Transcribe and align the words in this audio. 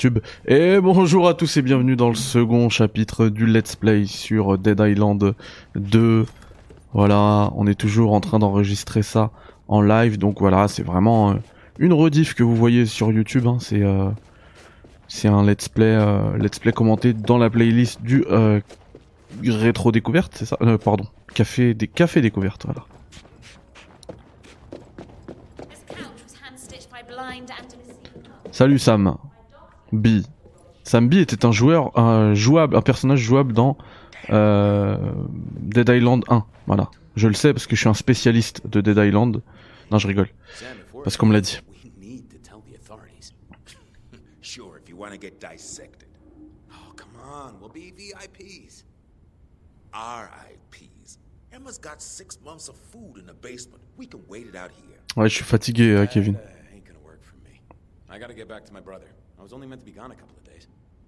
Tube. 0.00 0.20
Et 0.46 0.80
bonjour 0.80 1.28
à 1.28 1.34
tous 1.34 1.58
et 1.58 1.62
bienvenue 1.62 1.94
dans 1.94 2.08
le 2.08 2.14
second 2.14 2.70
chapitre 2.70 3.28
du 3.28 3.44
Let's 3.44 3.76
Play 3.76 4.06
sur 4.06 4.56
Dead 4.56 4.80
Island 4.80 5.34
2. 5.74 6.24
Voilà, 6.94 7.50
on 7.54 7.66
est 7.66 7.74
toujours 7.74 8.14
en 8.14 8.20
train 8.20 8.38
d'enregistrer 8.38 9.02
ça 9.02 9.30
en 9.68 9.82
live, 9.82 10.16
donc 10.16 10.40
voilà, 10.40 10.68
c'est 10.68 10.82
vraiment 10.82 11.32
euh, 11.32 11.34
une 11.78 11.92
rediff 11.92 12.32
que 12.32 12.42
vous 12.42 12.56
voyez 12.56 12.86
sur 12.86 13.12
YouTube. 13.12 13.46
Hein. 13.46 13.58
c'est 13.60 13.82
euh, 13.82 14.08
c'est 15.06 15.28
un 15.28 15.44
Let's 15.44 15.68
Play 15.68 15.84
euh, 15.84 16.34
Let's 16.38 16.60
Play 16.60 16.72
commenté 16.72 17.12
dans 17.12 17.36
la 17.36 17.50
playlist 17.50 18.00
du 18.00 18.24
rétro 19.44 19.92
découverte, 19.92 20.32
c'est 20.34 20.46
ça? 20.46 20.56
Pardon, 20.82 21.04
café 21.34 21.74
des 21.74 21.88
cafés 21.88 22.22
découverte, 22.22 22.64
voilà. 22.64 22.86
Salut 28.50 28.78
Sam. 28.78 29.18
B. 29.92 30.22
Sam 30.84 31.08
B 31.08 31.14
était 31.14 31.44
un 31.44 31.52
joueur, 31.52 31.96
un 31.98 32.34
jouable, 32.34 32.76
un 32.76 32.82
personnage 32.82 33.20
jouable 33.20 33.52
dans 33.52 33.76
euh, 34.30 34.96
Dead 35.60 35.88
Island 35.88 36.24
1. 36.28 36.44
Voilà. 36.66 36.90
Je 37.16 37.28
le 37.28 37.34
sais 37.34 37.52
parce 37.52 37.66
que 37.66 37.76
je 37.76 37.80
suis 37.80 37.88
un 37.88 37.94
spécialiste 37.94 38.66
de 38.66 38.80
Dead 38.80 38.96
Island. 38.96 39.42
Non, 39.90 39.98
je 39.98 40.06
rigole. 40.06 40.28
Parce 41.02 41.16
qu'on 41.16 41.26
me 41.26 41.32
l'a 41.32 41.40
dit. 41.40 41.60
Ouais, 55.16 55.28
je 55.28 55.34
suis 55.34 55.44
fatigué, 55.44 56.06
Kevin. 56.12 56.36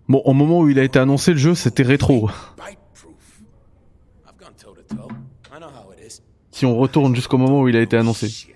Bon, 0.09 0.22
au 0.24 0.32
moment 0.32 0.60
où 0.60 0.68
il 0.68 0.78
a 0.78 0.84
été 0.84 0.98
annoncé, 0.98 1.32
le 1.32 1.38
jeu, 1.38 1.54
c'était 1.54 1.82
rétro. 1.82 2.28
Si 6.50 6.66
on 6.66 6.77
retourne 6.77 7.14
jusqu'au 7.14 7.38
moment 7.38 7.62
où 7.62 7.69
il 7.69 7.77
a 7.77 7.80
été 7.80 7.97
annoncé. 7.97 8.53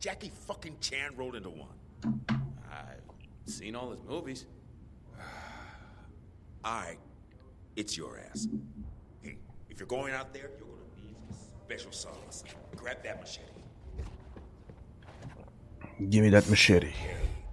Jackie 0.00 0.32
fucking 0.46 0.76
Chan 0.80 1.14
rolled 1.14 1.36
into 1.36 1.50
one. 1.50 2.20
I've 2.70 3.02
seen 3.44 3.76
all 3.76 3.90
his 3.90 4.00
movies. 4.08 4.46
All 6.64 6.72
right, 6.72 6.98
it's 7.76 7.98
your 7.98 8.18
ass. 8.18 8.48
Hey, 9.22 9.36
if 9.68 9.78
you're 9.78 9.86
going 9.86 10.14
out 10.14 10.32
there, 10.32 10.50
you're 10.58 10.68
gonna 10.68 11.06
need 11.06 11.16
some 11.28 11.48
special 11.66 11.92
sauce. 11.92 12.44
Grab 12.76 13.02
that 13.02 13.20
machete. 13.20 13.59
Give 16.08 16.22
me 16.24 16.30
that 16.30 16.48
machete. 16.48 16.92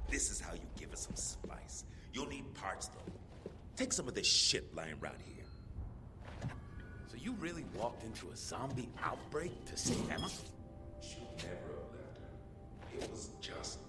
This 0.09 0.31
is 0.31 0.39
how 0.39 0.53
you 0.53 0.61
give 0.79 0.93
us 0.93 1.01
some 1.05 1.15
spice. 1.15 1.83
You'll 2.13 2.27
need 2.27 2.53
parts 2.53 2.87
though. 2.87 3.11
Take 3.75 3.91
some 3.91 4.07
of 4.07 4.15
this 4.15 4.25
shit 4.25 4.73
lying 4.73 4.95
around 5.01 5.17
here. 5.25 5.43
So 7.11 7.17
you 7.21 7.33
really 7.33 7.65
walked 7.77 8.03
into 8.03 8.29
a 8.31 8.37
zombie 8.37 8.89
outbreak 9.03 9.65
to 9.65 9.75
save 9.77 10.09
Emma? 10.09 10.29
Should 11.01 11.19
never 11.37 11.73
have 11.75 11.91
left 11.93 12.17
her. 12.19 12.99
It 12.99 13.11
was 13.11 13.29
just. 13.41 13.79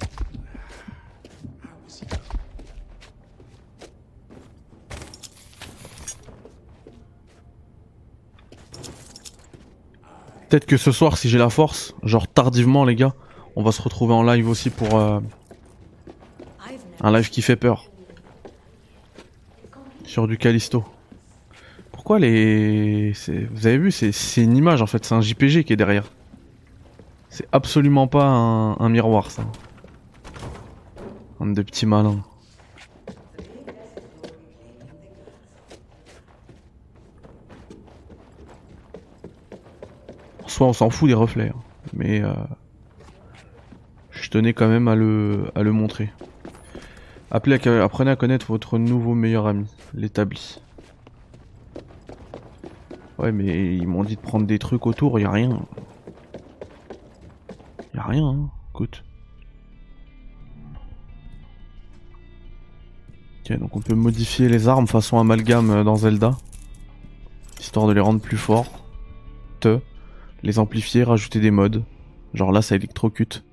I 0.02 1.68
was 1.84 2.02
young. 2.02 2.20
Peut-être 10.48 10.66
que 10.66 10.76
ce 10.76 10.92
soir, 10.92 11.18
si 11.18 11.28
j'ai 11.28 11.38
la 11.38 11.50
force, 11.50 11.92
genre 12.04 12.28
tardivement, 12.28 12.84
les 12.84 12.94
gars, 12.94 13.14
on 13.56 13.62
va 13.62 13.72
se 13.72 13.80
retrouver 13.80 14.12
en 14.12 14.22
live 14.22 14.48
aussi 14.48 14.68
pour 14.68 14.96
euh, 14.96 15.18
un 17.00 17.12
live 17.12 17.30
qui 17.30 17.40
fait 17.40 17.56
peur. 17.56 17.86
Sur 20.04 20.28
du 20.28 20.36
Callisto. 20.36 20.84
Pourquoi 21.90 22.18
les... 22.18 23.12
Vous 23.50 23.66
avez 23.66 23.78
vu, 23.78 23.90
c'est 23.90 24.12
une 24.42 24.56
image 24.56 24.82
en 24.82 24.86
fait, 24.86 25.04
c'est 25.04 25.14
un 25.14 25.22
JPG 25.22 25.64
qui 25.64 25.72
est 25.72 25.76
derrière. 25.76 26.04
C'est 27.30 27.48
absolument 27.50 28.06
pas 28.06 28.24
un, 28.24 28.88
miroir 28.88 29.30
ça. 29.30 29.44
Un 31.40 31.46
de 31.46 31.62
petits 31.62 31.86
malins. 31.86 32.22
Soit 40.46 40.66
on 40.66 40.72
s'en 40.72 40.88
fout 40.88 41.08
des 41.08 41.14
reflets, 41.14 41.50
hein. 41.50 41.60
mais 41.92 42.22
euh, 42.22 42.32
tenais 44.36 44.52
quand 44.52 44.68
même 44.68 44.86
à 44.86 44.94
le, 44.94 45.50
à 45.54 45.62
le 45.62 45.72
montrer. 45.72 46.12
Appelez 47.30 47.56
apprenez 47.68 48.10
à 48.10 48.16
connaître 48.16 48.46
votre 48.48 48.76
nouveau 48.76 49.14
meilleur 49.14 49.46
ami, 49.46 49.66
l'établi. 49.94 50.60
Ouais, 53.18 53.32
mais 53.32 53.74
ils 53.74 53.88
m'ont 53.88 54.04
dit 54.04 54.16
de 54.16 54.20
prendre 54.20 54.46
des 54.46 54.58
trucs 54.58 54.86
autour, 54.86 55.18
y 55.18 55.24
a 55.24 55.30
rien. 55.30 55.62
Y 57.94 57.98
a 57.98 58.02
rien, 58.02 58.26
hein. 58.26 58.50
écoute. 58.74 59.04
Ok, 63.40 63.58
donc 63.58 63.74
on 63.74 63.80
peut 63.80 63.94
modifier 63.94 64.50
les 64.50 64.68
armes 64.68 64.86
façon 64.86 65.18
amalgame 65.18 65.70
euh, 65.70 65.82
dans 65.82 65.96
Zelda. 65.96 66.36
Histoire 67.58 67.86
de 67.86 67.94
les 67.94 68.00
rendre 68.00 68.20
plus 68.20 68.36
forts. 68.36 68.84
Te. 69.60 69.80
Les 70.42 70.58
amplifier, 70.58 71.04
rajouter 71.04 71.40
des 71.40 71.50
modes. 71.50 71.84
Genre 72.34 72.52
là, 72.52 72.60
ça 72.60 72.74
électrocute. 72.74 73.45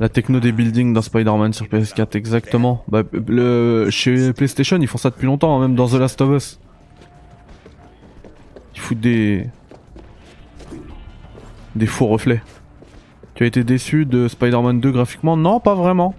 La 0.00 0.08
techno 0.08 0.40
des 0.40 0.50
buildings 0.50 0.92
dans 0.92 1.02
Spider-Man 1.02 1.52
sur 1.52 1.66
PS4, 1.66 2.16
exactement. 2.16 2.84
Bah, 2.88 3.02
le, 3.12 3.88
chez 3.90 4.32
PlayStation, 4.32 4.76
ils 4.80 4.88
font 4.88 4.98
ça 4.98 5.10
depuis 5.10 5.26
longtemps, 5.26 5.56
hein, 5.56 5.60
même 5.60 5.76
dans 5.76 5.86
The 5.86 5.94
Last 5.94 6.20
of 6.20 6.30
Us. 6.30 6.60
Ils 8.74 8.80
foutent 8.80 9.00
des... 9.00 9.46
Des 11.76 11.86
faux 11.86 12.06
reflets. 12.06 12.42
Tu 13.34 13.44
as 13.44 13.46
été 13.46 13.62
déçu 13.64 14.04
de 14.04 14.28
Spider-Man 14.28 14.80
2 14.80 14.90
graphiquement? 14.90 15.36
Non, 15.36 15.60
pas 15.60 15.74
vraiment. 15.74 16.14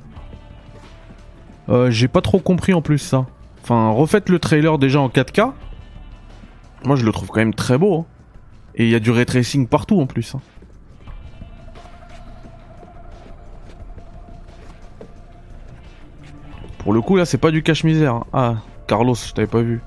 Euh, 1.69 1.89
J'ai 1.91 2.07
pas 2.07 2.21
trop 2.21 2.39
compris 2.39 2.73
en 2.73 2.81
plus 2.81 2.99
ça. 2.99 3.25
Enfin, 3.63 3.89
refaites 3.89 4.29
le 4.29 4.39
trailer 4.39 4.77
déjà 4.77 4.99
en 4.99 5.09
4K. 5.09 5.51
Moi, 6.85 6.95
je 6.95 7.05
le 7.05 7.11
trouve 7.11 7.29
quand 7.29 7.39
même 7.39 7.53
très 7.53 7.77
beau. 7.77 7.99
Hein. 7.99 8.05
Et 8.75 8.85
il 8.85 8.91
y 8.91 8.95
a 8.95 8.99
du 8.99 9.11
ray 9.11 9.25
tracing 9.25 9.67
partout 9.67 9.99
en 9.99 10.05
plus. 10.05 10.35
Hein. 10.35 10.41
Pour 16.85 16.93
le 16.93 17.01
coup, 17.01 17.15
là, 17.15 17.25
c'est 17.25 17.39
pas 17.39 17.49
du 17.49 17.63
cache-misère. 17.63 18.13
Hein. 18.13 18.25
Ah, 18.31 18.55
Carlos, 18.85 19.15
je 19.15 19.33
t'avais 19.33 19.47
pas 19.47 19.63
vu. 19.63 19.81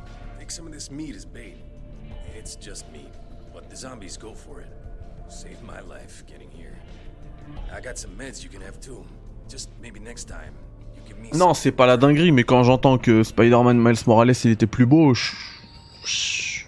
Non, 11.34 11.54
c'est 11.54 11.70
pas 11.70 11.87
la 11.87 11.97
dinguerie, 11.97 12.32
mais 12.32 12.42
quand 12.42 12.64
j'entends 12.64 12.98
que 12.98 13.22
Spider-Man 13.22 13.78
Miles 13.78 14.03
Morales 14.08 14.34
il 14.42 14.50
était 14.50 14.66
plus 14.66 14.84
beau, 14.84 15.14
je... 15.14 16.64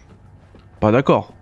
pas 0.79 0.93
d'accord. 0.93 1.35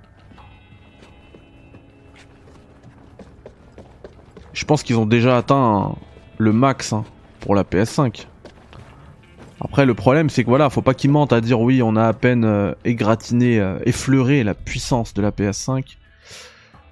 Je 4.55 4.65
pense 4.65 4.83
qu'ils 4.83 4.97
ont 4.97 5.05
déjà 5.05 5.37
atteint 5.37 5.95
le 6.39 6.53
max 6.55 6.95
hein, 6.95 7.05
pour 7.41 7.55
la 7.55 7.65
PS5. 7.65 8.25
Après, 9.61 9.87
le 9.87 9.95
problème, 9.95 10.31
c'est 10.31 10.45
que 10.45 10.49
voilà, 10.49 10.71
faut 10.71 10.83
pas 10.83 10.95
qu'ils 10.95 11.11
mentent 11.11 11.33
à 11.33 11.41
dire 11.41 11.61
oui, 11.61 11.83
on 11.83 11.97
a 11.97 12.07
à 12.07 12.13
peine 12.13 12.45
euh, 12.45 12.75
égratigné, 12.85 13.59
euh, 13.59 13.79
effleuré 13.85 14.45
la 14.45 14.55
puissance 14.55 15.15
de 15.15 15.23
la 15.23 15.31
PS5. 15.31 15.97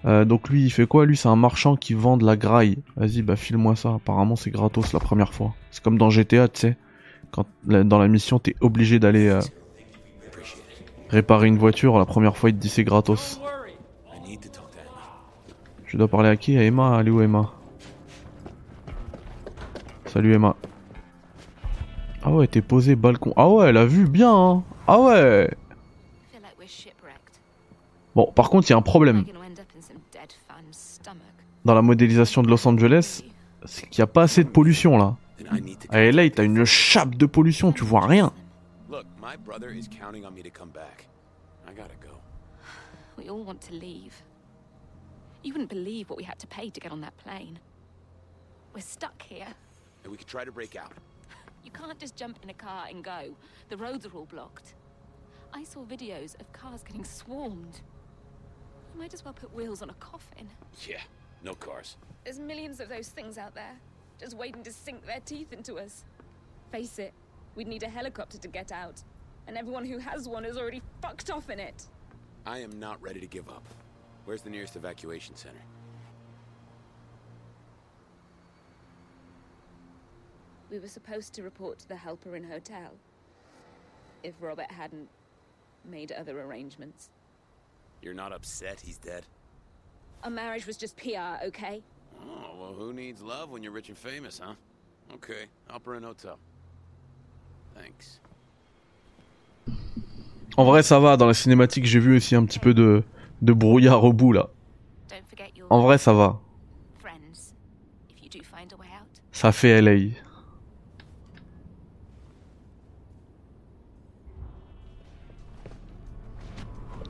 Euh, 0.05 0.25
donc 0.25 0.49
lui, 0.49 0.65
il 0.65 0.71
fait 0.71 0.87
quoi? 0.87 1.07
Lui, 1.07 1.17
c'est 1.17 1.29
un 1.29 1.37
marchand 1.37 1.77
qui 1.77 1.95
vend 1.95 2.17
de 2.17 2.25
la 2.25 2.37
graille. 2.37 2.79
Vas-y, 2.97 3.23
bah 3.23 3.37
file-moi 3.37 3.77
ça. 3.77 3.95
Apparemment, 3.95 4.37
c'est 4.37 4.51
gratos 4.51 4.93
la 4.93 5.01
première 5.01 5.33
fois. 5.33 5.55
C'est 5.71 5.83
comme 5.83 5.99
dans 5.99 6.11
GTA, 6.11 6.49
tu 6.49 6.61
sais. 6.61 6.77
Quand 7.33 7.47
dans 7.65 7.99
la 7.99 8.09
mission, 8.09 8.39
t'es 8.39 8.55
obligé 8.61 8.99
d'aller 8.99 9.29
euh, 9.29 9.41
réparer 11.09 11.49
une 11.49 11.59
voiture. 11.59 11.99
La 11.99 12.07
première 12.07 12.37
fois, 12.37 12.51
il 12.51 12.57
te 12.57 12.61
dit 12.61 12.69
c'est 12.69 12.85
gratos. 12.85 13.41
Je 15.87 15.97
dois 15.97 16.09
parler 16.09 16.29
à 16.29 16.37
qui? 16.37 16.57
À 16.57 16.63
Emma? 16.63 16.97
Allez 16.97 17.11
où 17.11 17.21
Emma? 17.21 17.53
Salut 20.07 20.35
Emma. 20.35 20.57
Ah 22.27 22.33
ouais, 22.33 22.49
t'es 22.49 22.61
posé 22.61 22.97
balcon. 22.97 23.33
Ah 23.37 23.49
ouais, 23.49 23.69
elle 23.69 23.77
a 23.77 23.87
vu 23.87 24.09
bien, 24.09 24.35
hein. 24.35 24.65
Ah 24.89 25.01
ouais. 25.01 25.49
Bon, 28.17 28.33
par 28.33 28.51
contre, 28.51 28.69
il 28.69 28.73
y 28.73 28.75
a 28.75 28.77
un 28.77 28.83
problème. 28.83 29.25
Dans 31.65 31.75
la 31.75 31.83
modélisation 31.83 32.43
de 32.43 32.49
Los 32.49 32.67
Angeles, 32.67 33.23
c'est 33.65 33.89
qu'il 33.89 34.01
n'y 34.01 34.03
a 34.03 34.09
pas 34.09 34.23
assez 34.23 34.43
de 34.43 34.49
pollution 34.49 34.99
là. 34.99 35.17
Et 35.93 36.11
là, 36.11 36.29
t'as 36.29 36.43
une 36.43 36.65
chape 36.65 37.15
de 37.15 37.27
pollution, 37.27 37.71
tu 37.71 37.85
vois 37.85 38.05
rien. 38.05 38.33
You 45.45 45.53
wouldn't 45.53 45.71
believe 45.71 46.11
what 46.11 46.17
we 46.17 46.25
had 46.25 46.41
to 46.41 46.47
pay 46.49 46.73
to 46.73 46.81
get 46.81 46.91
on 46.91 47.01
that 47.03 47.13
plane. 47.23 47.61
We're 48.75 48.81
stuck 48.83 49.23
here. 49.23 49.55
And 50.05 50.11
we 50.11 50.17
could 50.17 50.27
try 50.27 50.45
to 50.45 50.51
break 50.51 50.75
out. 50.75 50.91
You 51.67 51.73
can't 51.73 51.99
just 51.99 52.15
jump 52.15 52.39
in 52.45 52.49
a 52.51 52.55
car 52.55 52.87
and 52.89 53.03
go. 53.03 53.35
The 53.71 53.77
roads 53.77 54.07
are 54.07 54.13
all 54.15 54.27
blocked. 54.27 54.75
I 55.53 55.65
saw 55.65 55.85
videos 55.85 56.41
of 56.41 56.51
cars 56.53 56.85
getting 56.85 57.05
swarmed. 57.05 57.81
You 58.95 59.01
might 59.01 59.13
as 59.13 59.25
well 59.25 59.35
put 59.35 59.53
wheels 59.53 59.83
on 59.83 59.91
a 59.91 59.95
coffin. 59.95 60.49
Yeah, 60.87 61.01
no 61.43 61.55
cars. 61.55 61.97
There's 62.23 62.39
millions 62.39 62.79
of 62.79 62.89
those 62.89 63.09
things 63.09 63.37
out 63.37 63.57
there, 63.57 63.75
just 64.21 64.37
waiting 64.37 64.63
to 64.63 64.73
sink 64.73 65.05
their 65.07 65.19
teeth 65.19 65.53
into 65.53 65.75
us. 65.75 66.05
Face 66.71 67.01
it, 67.01 67.13
we'd 67.57 67.67
need 67.67 67.83
a 67.83 67.89
helicopter 67.89 68.39
to 68.39 68.49
get 68.49 68.71
out. 68.71 69.03
And 69.49 69.59
everyone 69.59 69.85
who 69.85 69.99
has 69.99 70.29
one 70.29 70.45
is 70.45 70.57
already 70.57 70.83
fucked 71.03 71.31
off 71.31 71.51
in 71.51 71.59
it. 71.59 71.85
I 72.47 72.59
am 72.59 72.79
not 72.79 73.03
ready 73.03 73.19
to 73.19 73.27
give 73.27 73.49
up. 73.49 73.67
Where's 74.25 74.43
the 74.43 74.51
nearest 74.51 74.77
evacuation 74.77 75.35
center? 75.35 75.63
We 80.71 80.79
were 80.79 80.89
supposed 80.89 81.33
to 81.35 81.43
report 81.43 81.79
to 81.81 81.89
the 81.89 81.97
helper 81.97 82.35
in 82.37 82.45
hotel. 82.45 82.91
If 84.23 84.35
Robert 84.41 84.71
hadn't 84.71 85.09
made 85.85 86.11
other 86.13 86.41
arrangements. 86.41 87.11
You're 88.03 88.15
not 88.15 88.33
upset 88.33 88.81
he's 88.81 88.99
dead? 88.99 89.25
Our 90.25 90.31
marriage 90.31 90.67
was 90.67 90.77
just 90.77 90.97
PR, 90.97 91.45
okay? 91.47 91.83
Oh, 92.21 92.57
well, 92.59 92.73
who 92.73 92.93
needs 92.93 93.23
love 93.23 93.51
when 93.51 93.63
you're 93.63 93.73
rich 93.73 93.89
and 93.89 93.97
famous, 93.99 94.41
huh? 94.43 94.55
Okay, 95.15 95.47
Upper 95.71 95.95
and 95.95 96.05
Hotel. 96.05 96.37
Thanks. 97.77 98.19
En 100.57 100.65
vrai, 100.65 100.83
ça 100.83 100.99
va. 100.99 101.17
Dans 101.17 101.27
la 101.27 101.35
cinématique, 101.35 101.85
j'ai 101.85 102.01
vu 102.01 102.17
aussi 102.17 102.35
un 102.35 102.45
petit 102.45 102.59
peu 102.59 102.75
de, 102.75 103.05
de 103.43 103.53
brouillard 103.53 104.03
au 104.03 104.13
bout 104.13 104.33
là. 104.33 104.49
Don't 105.09 105.25
forget 105.29 105.53
your 105.55 105.67
En 105.71 105.81
vrai, 105.83 105.99
ça 105.99 106.13
va. 106.13 106.41
friends, 106.99 107.53
if 108.11 108.23
you 108.23 108.29
do 108.29 108.43
find 108.43 108.73
a 108.73 108.77
way 108.77 108.89
out. 108.89 109.07
Ça 109.33 109.53
fait 109.53 109.81
LA. 109.81 110.15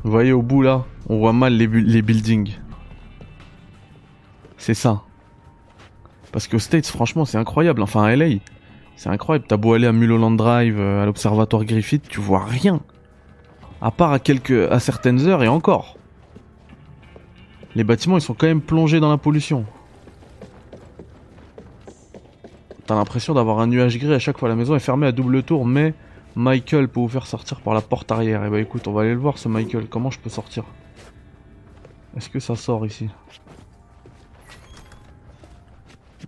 Vous 0.07 0.13
voyez 0.13 0.31
au 0.31 0.41
bout 0.41 0.63
là, 0.63 0.85
on 1.09 1.19
voit 1.19 1.33
mal 1.33 1.55
les, 1.55 1.67
bu- 1.67 1.81
les 1.83 2.01
buildings. 2.01 2.55
C'est 4.57 4.73
ça. 4.73 5.03
Parce 6.31 6.47
qu'aux 6.47 6.61
States, 6.61 6.87
franchement, 6.87 7.25
c'est 7.25 7.39
incroyable. 7.39 7.83
Enfin, 7.83 8.05
à 8.05 8.15
LA, 8.15 8.37
c'est 8.95 9.09
incroyable. 9.09 9.47
T'as 9.49 9.57
beau 9.57 9.75
aller 9.75 9.89
à 9.89 9.91
Mulholland 9.93 10.37
Drive, 10.37 10.79
euh, 10.79 11.03
à 11.03 11.07
l'Observatoire 11.07 11.65
Griffith, 11.65 12.05
tu 12.09 12.21
vois 12.21 12.45
rien. 12.45 12.79
À 13.83 13.91
part 13.91 14.13
à 14.13 14.21
quelques, 14.21 14.71
à 14.71 14.79
certaines 14.79 15.27
heures 15.27 15.43
et 15.43 15.49
encore. 15.49 15.97
Les 17.75 17.83
bâtiments, 17.83 18.17
ils 18.17 18.21
sont 18.23 18.35
quand 18.35 18.47
même 18.47 18.61
plongés 18.61 19.01
dans 19.01 19.11
la 19.11 19.19
pollution. 19.19 19.65
T'as 22.87 22.95
l'impression 22.95 23.35
d'avoir 23.35 23.59
un 23.59 23.67
nuage 23.67 23.99
gris 23.99 24.15
à 24.15 24.21
chaque 24.21 24.39
fois. 24.39 24.49
La 24.49 24.55
maison 24.55 24.77
est 24.77 24.79
fermée 24.79 25.09
à 25.09 25.13
double 25.13 25.43
tour, 25.43 25.67
mais 25.67 25.95
Michael 26.37 26.89
peut 26.89 27.01
vous 27.01 27.09
faire 27.09 27.27
sortir 27.27 27.63
par 27.63 27.73
la 27.73 27.81
porte 27.81 28.13
arrière. 28.13 28.45
Et 28.45 28.51
bah 28.51 28.61
écoute, 28.61 28.87
on 28.87 28.93
va 28.93 29.01
aller 29.01 29.15
le 29.15 29.19
voir 29.19 29.39
ce 29.39 29.49
Michael. 29.49 29.89
Comment 29.89 30.11
je 30.11 30.21
peux 30.21 30.29
sortir? 30.29 30.65
Est-ce 32.15 32.29
que 32.29 32.41
ça 32.41 32.55
sort 32.57 32.85
ici? 32.85 33.09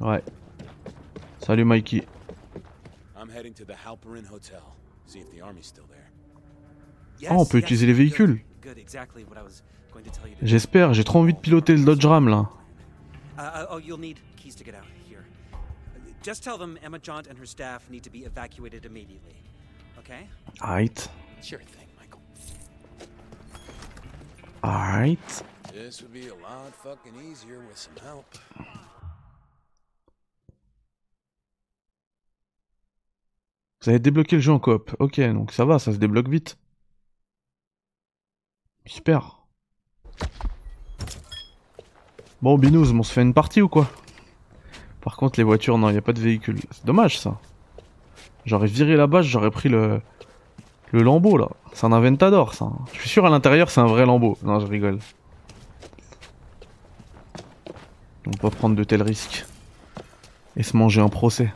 Ouais. 0.01 0.23
Salut 1.41 1.65
Mikey. 1.65 2.07
I'm 3.21 3.29
heading 3.31 3.53
to 3.53 3.65
the 3.65 3.77
Halperin 3.87 4.25
Hotel. 4.33 4.63
See 5.07 5.19
if 5.19 5.31
the 5.31 5.43
army's 5.43 5.67
still 5.67 5.85
there. 5.91 6.11
Ah, 7.29 7.35
on 7.35 7.45
peut 7.45 7.59
utiliser 7.59 7.87
les 7.87 7.93
véhicules. 7.93 8.41
J'espère, 10.41 10.95
j'ai 10.95 11.05
trop 11.05 11.19
envie 11.19 11.35
de 11.35 11.39
piloter 11.39 11.77
le 11.77 11.85
Dodge 11.85 12.07
Ram 12.07 12.29
là. 12.29 12.49
Uh, 13.37 13.43
uh, 13.43 13.67
oh, 13.73 13.81
Just 16.23 16.43
tell 16.43 16.59
them 16.59 16.79
Emma 16.83 16.99
Jaunt 17.03 17.29
and 17.29 17.39
her 17.39 17.47
staff 17.47 17.89
need 17.91 18.03
to 18.05 18.11
be 18.11 18.25
evacuated 18.25 18.85
immediately. 18.85 19.48
Okay? 20.09 20.27
Alright. 20.63 21.11
Sure 21.43 21.59
thing, 21.59 21.87
Michael. 21.99 22.21
Alright. 24.65 25.45
This 25.75 26.01
would 26.01 26.13
be 26.15 26.29
a 26.29 26.35
lot 26.35 26.75
fucking 26.83 27.13
easier 27.31 27.59
with 27.69 27.77
some 27.77 27.93
help. 28.03 28.25
Vous 33.83 33.91
avez 33.91 33.99
débloqué 33.99 34.37
le 34.37 34.43
jeu 34.43 34.53
en 34.53 34.59
coop. 34.59 34.97
Ok, 34.99 35.21
donc 35.21 35.53
ça 35.53 35.67
va, 35.67 35.79
ça 35.79 35.93
se 35.93 35.99
débloque 35.99 36.29
vite. 36.29 36.57
Super. 38.87 39.43
Bon, 42.41 42.57
Binous, 42.57 42.93
on 42.93 43.03
se 43.03 43.13
fait 43.13 43.23
une 43.23 43.35
partie 43.35 43.61
ou 43.61 43.69
quoi? 43.69 43.91
Par 45.03 45.17
contre, 45.17 45.39
les 45.39 45.45
voitures, 45.45 45.77
non, 45.77 45.91
il 45.91 45.99
a 45.99 46.03
pas 46.03 46.15
de 46.15 46.21
véhicule. 46.21 46.61
C'est 46.71 46.87
dommage 46.87 47.19
ça. 47.19 47.39
J'aurais 48.49 48.67
viré 48.67 48.97
la 48.97 49.07
base, 49.07 49.27
j'aurais 49.27 49.51
pris 49.51 49.69
le. 49.69 50.01
Le 50.91 51.03
lambeau 51.03 51.37
là. 51.37 51.49
C'est 51.75 51.85
un 51.85 51.93
Aventador 51.93 52.55
ça. 52.55 52.71
Je 52.95 53.01
suis 53.01 53.11
sûr 53.11 53.27
à 53.27 53.29
l'intérieur 53.29 53.71
c'est 53.71 53.81
un 53.81 53.87
vrai 53.87 54.07
lambeau. 54.07 54.39
Non, 54.43 54.59
je 54.59 54.67
rigole. 54.67 54.99
On 58.27 58.31
peut 58.31 58.49
prendre 58.49 58.75
de 58.75 58.85
tels 58.85 59.03
risques. 59.03 59.45
Et 60.57 60.63
se 60.63 60.77
manger 60.77 61.03
un 61.03 61.09
procès. 61.09 61.53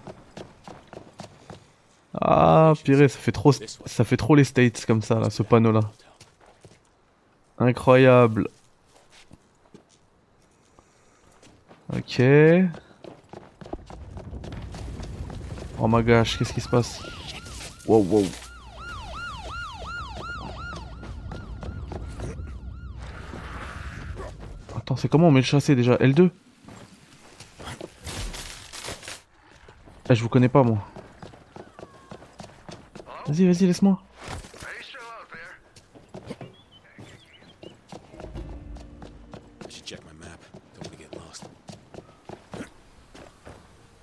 Ah, 2.21 2.75
purée, 2.85 3.09
ça 3.09 3.19
fait 3.19 3.33
trop, 3.33 3.53
ça 3.53 4.05
fait 4.05 4.17
trop 4.17 4.35
les 4.35 4.45
States 4.45 4.85
comme 4.87 5.03
ça, 5.03 5.19
là, 5.19 5.31
ce 5.31 5.43
panneau-là. 5.43 5.81
Incroyable. 7.59 8.49
Ok. 11.95 12.23
Oh 15.85 15.89
my 15.89 16.01
gosh, 16.05 16.39
qu'est-ce 16.39 16.53
qui 16.53 16.61
se 16.61 16.69
passe? 16.69 17.03
Wow, 17.89 18.05
wow. 18.05 18.25
Attends, 24.77 24.95
c'est 24.95 25.09
comment 25.09 25.27
on 25.27 25.33
met 25.33 25.41
le 25.41 25.45
chassé 25.45 25.75
déjà? 25.75 25.97
L2 25.97 26.31
Ah, 30.09 30.15
je 30.15 30.23
vous 30.23 30.29
connais 30.29 30.49
pas, 30.49 30.63
moi. 30.63 30.79
Vas-y, 33.27 33.45
vas-y, 33.45 33.67
laisse-moi. 33.67 34.01
I 39.67 39.69
should 39.69 39.85
check 39.85 39.99
my 40.05 40.13
map. 40.21 40.39
Don't 40.75 40.85
want 40.85 40.93
to 40.93 40.97
get 40.97 41.13
lost. 41.17 41.51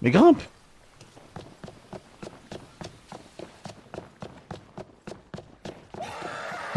Mais 0.01 0.11
grimpe 0.11 0.41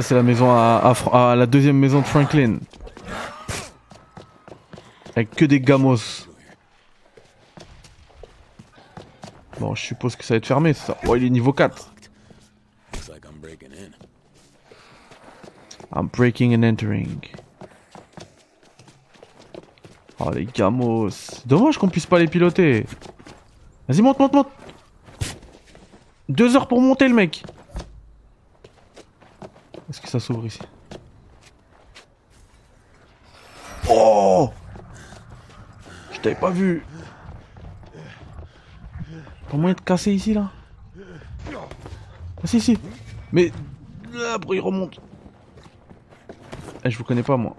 C'est 0.02 0.14
la 0.14 0.22
maison 0.24 0.50
à, 0.50 1.34
la 1.36 1.46
deuxième 1.46 1.78
maison 1.78 2.00
de 2.00 2.06
Franklin. 2.06 2.58
Avec 5.14 5.30
que 5.30 5.44
des 5.44 5.60
gamos. 5.60 6.26
Bon, 9.60 9.76
je 9.76 9.82
suppose 9.82 10.16
que 10.16 10.24
ça 10.24 10.34
va 10.34 10.38
être 10.38 10.46
fermé, 10.46 10.72
ça. 10.72 10.96
Oh, 11.06 11.14
il 11.14 11.24
est 11.24 11.30
niveau 11.30 11.52
4. 11.52 11.92
Looks 12.94 13.08
like 13.08 13.24
I'm 13.24 13.38
breaking 13.40 13.70
in. 13.72 13.92
I'm 15.94 16.08
breaking 16.08 16.54
and 16.54 16.64
entering. 16.64 17.20
Oh 20.18 20.30
les 20.30 20.46
gamos. 20.46 21.42
Dommage 21.46 21.78
qu'on 21.78 21.88
puisse 21.88 22.06
pas 22.06 22.18
les 22.18 22.26
piloter. 22.26 22.86
Vas-y, 23.88 24.02
monte, 24.02 24.18
monte, 24.18 24.32
monte. 24.32 24.48
Deux 26.28 26.56
heures 26.56 26.66
pour 26.66 26.80
monter 26.80 27.06
le 27.06 27.14
mec. 27.14 27.44
Ça 30.12 30.20
s'ouvre 30.20 30.44
ici 30.44 30.60
Oh 33.88 34.50
Je 36.12 36.20
t'avais 36.20 36.34
pas 36.34 36.50
vu. 36.50 36.84
Pas 39.48 39.56
moyen 39.56 39.74
de 39.74 39.80
casser 39.80 40.12
ici 40.12 40.34
là 40.34 40.50
Ah 41.48 42.46
si 42.46 42.60
si. 42.60 42.78
Mais... 43.32 43.52
Ah, 44.14 44.34
Après 44.34 44.56
il 44.56 44.60
remonte. 44.60 45.00
Eh, 46.84 46.90
je 46.90 46.98
vous 46.98 47.04
connais 47.04 47.22
pas 47.22 47.38
moi. 47.38 47.56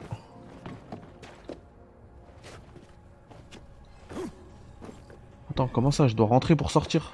Attends, 5.50 5.68
comment 5.70 5.90
ça 5.90 6.08
Je 6.08 6.14
dois 6.14 6.28
rentrer 6.28 6.56
pour 6.56 6.70
sortir? 6.70 7.14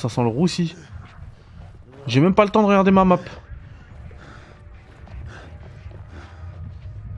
Ça 0.00 0.08
sent 0.08 0.22
le 0.22 0.28
roussi. 0.28 0.74
J'ai 2.06 2.20
même 2.20 2.34
pas 2.34 2.44
le 2.44 2.50
temps 2.50 2.62
de 2.62 2.66
regarder 2.66 2.90
ma 2.90 3.04
map. 3.04 3.18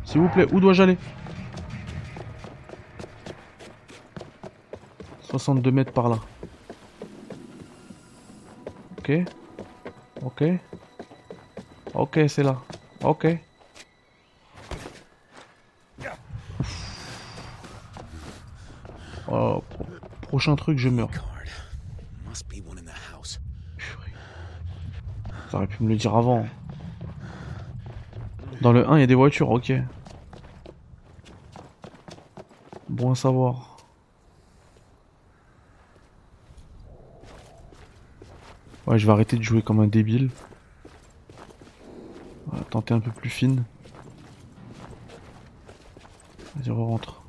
S'il 0.04 0.20
vous 0.20 0.28
plaît, 0.28 0.46
où 0.52 0.60
dois-je 0.60 0.82
aller? 0.82 0.98
62 5.22 5.70
mètres 5.70 5.92
par 5.92 6.08
là. 6.08 6.18
Ok. 8.98 9.12
Ok. 10.22 10.44
Ok, 11.94 12.18
c'est 12.28 12.42
là. 12.42 12.60
Ok. 13.02 13.26
Oh, 19.28 19.62
pro- 19.70 19.86
prochain 20.22 20.56
truc, 20.56 20.78
je 20.78 20.88
meurs. 20.88 21.08
Purée. 23.76 24.12
T'aurais 25.50 25.66
pu 25.66 25.82
me 25.82 25.88
le 25.88 25.96
dire 25.96 26.14
avant. 26.14 26.46
Dans 28.60 28.72
le 28.72 28.88
1, 28.88 28.98
il 28.98 29.00
y 29.00 29.04
a 29.04 29.06
des 29.06 29.14
voitures, 29.14 29.50
ok. 29.50 29.72
Bon 32.88 33.12
à 33.12 33.14
savoir. 33.14 33.76
Ouais, 38.86 38.98
je 38.98 39.06
vais 39.06 39.12
arrêter 39.12 39.36
de 39.36 39.42
jouer 39.42 39.62
comme 39.62 39.80
un 39.80 39.86
débile. 39.86 40.30
On 42.52 42.56
va 42.56 42.64
tenter 42.64 42.94
un 42.94 43.00
peu 43.00 43.10
plus 43.10 43.30
fine. 43.30 43.64
Vas-y, 46.56 46.70
rentre. 46.70 47.21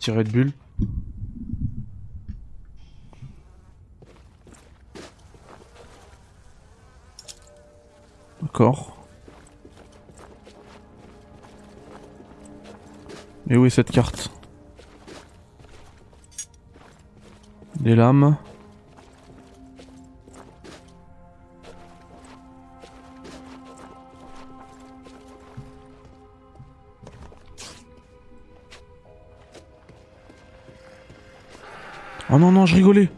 Tirer 0.00 0.24
de 0.24 0.30
bulle. 0.30 0.52
D'accord. 8.40 8.96
Et 13.50 13.58
où 13.58 13.66
est 13.66 13.70
cette 13.70 13.90
carte? 13.90 14.30
Des 17.80 17.94
lames. 17.94 18.38
Oh 32.32 32.38
non, 32.38 32.52
non, 32.52 32.64
je 32.64 32.76
rigolais. 32.76 33.08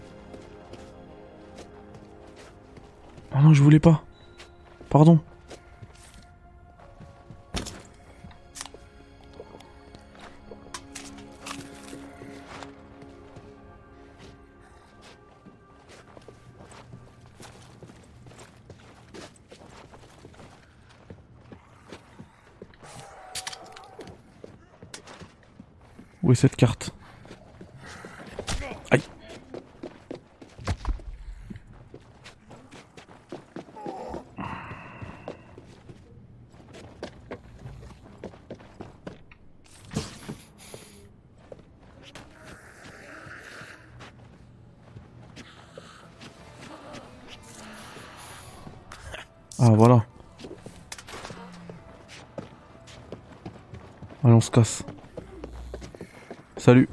Oh 3.34 3.40
non, 3.42 3.52
je 3.52 3.62
voulais 3.62 3.78
pas. 3.78 4.02
Pardon. 4.88 5.20
Où 26.22 26.32
est 26.32 26.34
cette 26.34 26.56
carte? 26.56 26.94
Salut. 56.58 56.88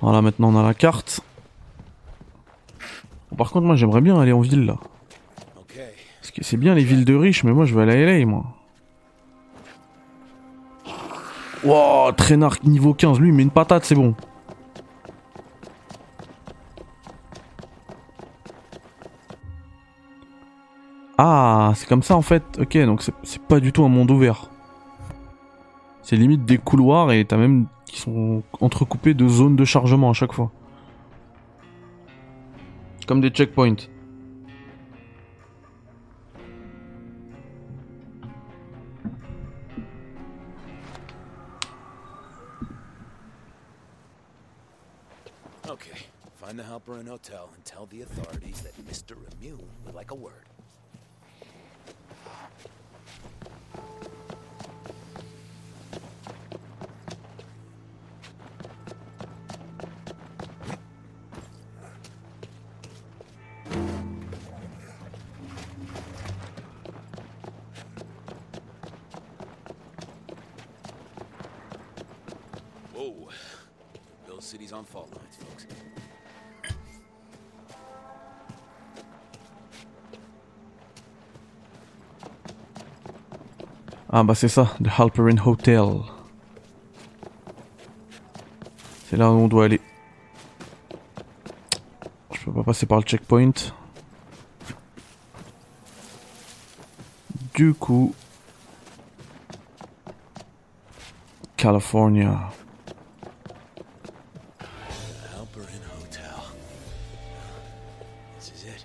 Voilà, 0.00 0.20
maintenant 0.20 0.52
on 0.52 0.58
a 0.58 0.62
la 0.62 0.74
carte. 0.74 1.23
Par 3.44 3.52
contre, 3.52 3.66
moi 3.66 3.76
j'aimerais 3.76 4.00
bien 4.00 4.18
aller 4.18 4.32
en 4.32 4.40
ville 4.40 4.64
là. 4.64 4.78
Parce 6.22 6.30
que 6.34 6.42
c'est 6.42 6.56
bien 6.56 6.74
les 6.74 6.82
villes 6.82 7.04
de 7.04 7.14
riches, 7.14 7.44
mais 7.44 7.52
moi 7.52 7.66
je 7.66 7.74
veux 7.74 7.82
aller 7.82 7.92
à 7.92 8.18
LA, 8.18 8.24
moi. 8.24 8.46
Wow, 11.62 12.12
traînard 12.12 12.56
niveau 12.64 12.94
15, 12.94 13.20
lui 13.20 13.28
il 13.28 13.34
met 13.34 13.42
une 13.42 13.50
patate, 13.50 13.84
c'est 13.84 13.94
bon. 13.94 14.14
Ah, 21.18 21.72
c'est 21.74 21.86
comme 21.86 22.02
ça 22.02 22.16
en 22.16 22.22
fait. 22.22 22.44
Ok, 22.58 22.78
donc 22.78 23.02
c'est 23.24 23.42
pas 23.42 23.60
du 23.60 23.72
tout 23.72 23.84
un 23.84 23.90
monde 23.90 24.10
ouvert. 24.10 24.48
C'est 26.00 26.16
limite 26.16 26.46
des 26.46 26.56
couloirs 26.56 27.12
et 27.12 27.26
t'as 27.26 27.36
même 27.36 27.66
qui 27.84 28.00
sont 28.00 28.42
entrecoupés 28.62 29.12
de 29.12 29.28
zones 29.28 29.56
de 29.56 29.66
chargement 29.66 30.08
à 30.08 30.14
chaque 30.14 30.32
fois. 30.32 30.50
Comme 33.06 33.20
des 33.20 33.30
checkpoints. 33.30 33.86
Okay. 45.68 45.90
Find 46.36 46.58
the 46.58 46.62
helper 46.62 46.98
in 46.98 47.06
hotel 47.06 47.50
and 47.54 47.64
tell 47.64 47.86
the 47.86 48.02
authorities 48.02 48.62
that 48.62 48.74
Mr. 48.86 49.16
Immune 49.34 49.68
would 49.84 49.94
like 49.94 50.10
a 50.10 50.14
word. 50.14 50.48
C'est 84.32 84.48
ça, 84.48 84.74
The 84.82 84.88
Halperin 84.98 85.36
Hotel. 85.44 85.84
C'est 89.06 89.16
là 89.18 89.30
où 89.30 89.34
on 89.34 89.48
doit 89.48 89.66
aller. 89.66 89.80
Je 92.32 92.44
peux 92.44 92.52
pas 92.52 92.62
passer 92.62 92.86
par 92.86 92.98
le 93.00 93.04
checkpoint. 93.04 93.52
Du 97.54 97.74
coup... 97.74 98.14
California. 101.56 102.50
The 104.58 104.64
helper 105.34 105.62
in 105.62 105.80
hotel. 105.96 106.42
This 108.38 108.52
is 108.54 108.64
it. 108.66 108.84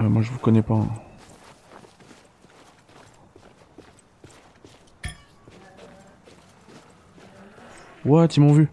Euh, 0.00 0.08
moi 0.08 0.22
je 0.22 0.30
vous 0.30 0.38
connais 0.38 0.62
pas. 0.62 0.74
hein. 0.74 0.88
What, 8.04 8.26
ils 8.36 8.40
m'ont 8.40 8.52
vu. 8.52 8.68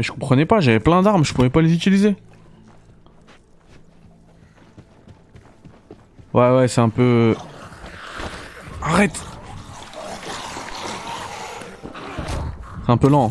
Mais 0.00 0.04
je 0.04 0.12
comprenais 0.12 0.46
pas, 0.46 0.60
j'avais 0.60 0.80
plein 0.80 1.02
d'armes, 1.02 1.26
je 1.26 1.34
pouvais 1.34 1.50
pas 1.50 1.60
les 1.60 1.74
utiliser. 1.74 2.16
Ouais, 6.32 6.56
ouais, 6.56 6.68
c'est 6.68 6.80
un 6.80 6.88
peu. 6.88 7.36
Arrête 8.80 9.22
C'est 12.86 12.90
un 12.90 12.96
peu 12.96 13.10
lent. 13.10 13.30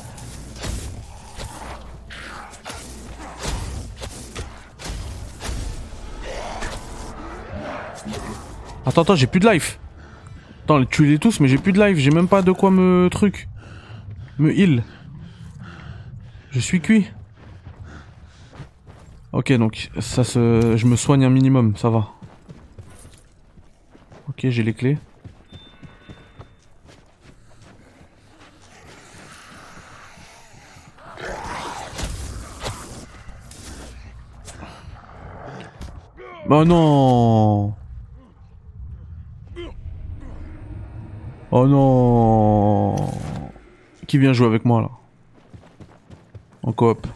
Attends, 8.86 9.02
attends, 9.02 9.16
j'ai 9.16 9.26
plus 9.26 9.40
de 9.40 9.50
life. 9.50 9.80
Attends, 10.66 10.86
tuez-les 10.86 11.18
tous, 11.18 11.40
mais 11.40 11.48
j'ai 11.48 11.58
plus 11.58 11.74
de 11.74 11.84
life, 11.84 11.98
j'ai 11.98 12.12
même 12.12 12.28
pas 12.28 12.44
de 12.44 12.52
quoi 12.52 12.70
me 12.70 13.08
truc. 13.10 13.50
Me 14.38 14.56
heal. 14.56 14.84
Je 16.52 16.60
suis 16.60 16.82
cuit. 16.82 17.08
Ok, 19.32 19.54
donc 19.54 19.90
ça 20.00 20.24
se, 20.24 20.76
je 20.76 20.86
me 20.88 20.96
soigne 20.96 21.24
un 21.24 21.30
minimum, 21.30 21.76
ça 21.78 21.90
va. 21.90 22.10
Ok, 24.28 24.48
j'ai 24.50 24.64
les 24.64 24.74
clés. 24.74 24.98
Oh 36.52 36.66
non 36.66 37.74
Oh 41.52 41.68
non 41.68 42.96
Qui 44.08 44.18
vient 44.18 44.34
jouer 44.34 44.48
avec 44.48 44.66
moi 44.66 44.82
là? 44.82 44.99
En 46.64 46.72
coop. 46.72 47.08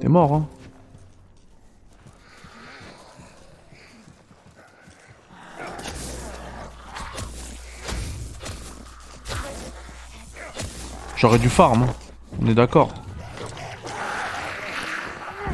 T'es 0.00 0.08
mort 0.08 0.34
hein 0.34 0.48
J'aurais 11.16 11.38
dû 11.38 11.50
farm, 11.50 11.82
hein. 11.82 11.94
on 12.40 12.46
est 12.46 12.54
d'accord. 12.54 12.94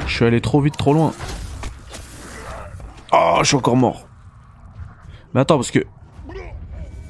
Je 0.07 0.15
suis 0.15 0.25
allé 0.25 0.41
trop 0.41 0.61
vite, 0.61 0.77
trop 0.77 0.95
loin. 0.95 1.13
Oh, 3.37 3.41
je 3.43 3.49
suis 3.49 3.57
encore 3.57 3.77
mort. 3.77 4.09
Mais 5.35 5.41
attends, 5.41 5.57
parce 5.57 5.71
que... 5.71 5.81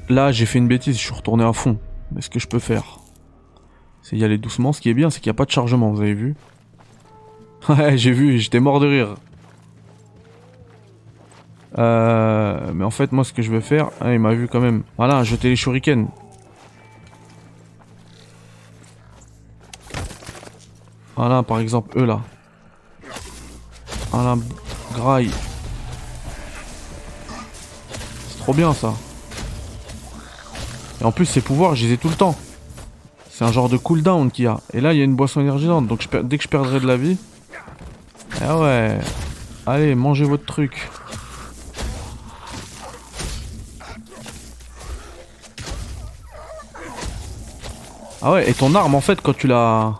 Là, 0.09 0.33
j'ai 0.33 0.45
fait 0.45 0.59
une 0.59 0.67
bêtise, 0.67 0.97
je 0.97 1.01
suis 1.01 1.13
retourné 1.13 1.45
à 1.45 1.53
fond. 1.53 1.79
Mais 2.11 2.21
ce 2.21 2.29
que 2.29 2.39
je 2.39 2.47
peux 2.47 2.59
faire, 2.59 2.99
c'est 4.01 4.17
y 4.17 4.25
aller 4.25 4.37
doucement. 4.37 4.73
Ce 4.73 4.81
qui 4.81 4.89
est 4.89 4.93
bien, 4.93 5.09
c'est 5.09 5.21
qu'il 5.21 5.29
n'y 5.29 5.35
a 5.35 5.37
pas 5.37 5.45
de 5.45 5.51
chargement, 5.51 5.91
vous 5.91 6.01
avez 6.01 6.13
vu 6.13 6.35
Ouais, 7.69 7.97
j'ai 7.97 8.11
vu, 8.11 8.39
j'étais 8.39 8.59
mort 8.59 8.81
de 8.81 8.87
rire. 8.87 9.15
Euh, 11.77 12.71
mais 12.73 12.83
en 12.83 12.91
fait, 12.91 13.13
moi, 13.13 13.23
ce 13.23 13.31
que 13.31 13.41
je 13.41 13.51
vais 13.51 13.61
faire... 13.61 13.91
Ah, 14.01 14.11
il 14.11 14.19
m'a 14.19 14.33
vu 14.33 14.49
quand 14.49 14.59
même. 14.59 14.83
Voilà, 14.97 15.23
jeter 15.23 15.47
les 15.47 15.55
shurikens. 15.55 16.07
Voilà, 21.15 21.41
par 21.41 21.59
exemple, 21.59 21.97
eux 21.97 22.05
là. 22.05 22.19
Voilà, 24.11 24.35
graille. 24.93 25.31
Trop 28.47 28.53
bien 28.53 28.73
ça. 28.73 28.93
Et 31.01 31.03
en 31.03 31.11
plus, 31.11 31.25
ces 31.25 31.41
pouvoirs, 31.41 31.75
je 31.75 31.85
les 31.85 31.91
ai 31.91 31.97
tout 31.97 32.07
le 32.07 32.15
temps. 32.15 32.33
C'est 33.29 33.43
un 33.43 33.51
genre 33.51 33.67
de 33.67 33.75
cooldown 33.75 34.31
qu'il 34.31 34.45
y 34.45 34.47
a. 34.47 34.61
Et 34.73 34.79
là, 34.79 34.93
il 34.93 34.99
y 34.99 35.01
a 35.01 35.03
une 35.03 35.17
boisson 35.17 35.41
énergisante. 35.41 35.85
Donc, 35.85 36.01
je 36.01 36.17
dès 36.19 36.37
que 36.37 36.45
je 36.45 36.47
perdrai 36.47 36.79
de 36.79 36.87
la 36.87 36.95
vie. 36.95 37.17
Ah 38.41 38.57
ouais. 38.57 38.99
Allez, 39.65 39.95
mangez 39.95 40.23
votre 40.23 40.45
truc. 40.45 40.89
Ah 48.21 48.31
ouais, 48.31 48.49
et 48.49 48.53
ton 48.53 48.73
arme, 48.75 48.95
en 48.95 49.01
fait, 49.01 49.19
quand 49.19 49.35
tu 49.35 49.47
la 49.47 49.93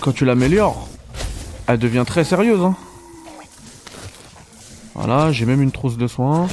quand 0.00 0.12
tu 0.12 0.26
l'améliores, 0.26 0.88
elle 1.66 1.78
devient 1.78 2.04
très 2.06 2.24
sérieuse. 2.24 2.62
Hein. 2.62 2.76
Voilà, 5.08 5.32
j'ai 5.32 5.46
même 5.46 5.62
une 5.62 5.72
trousse 5.72 5.96
de 5.96 6.06
soins. 6.06 6.48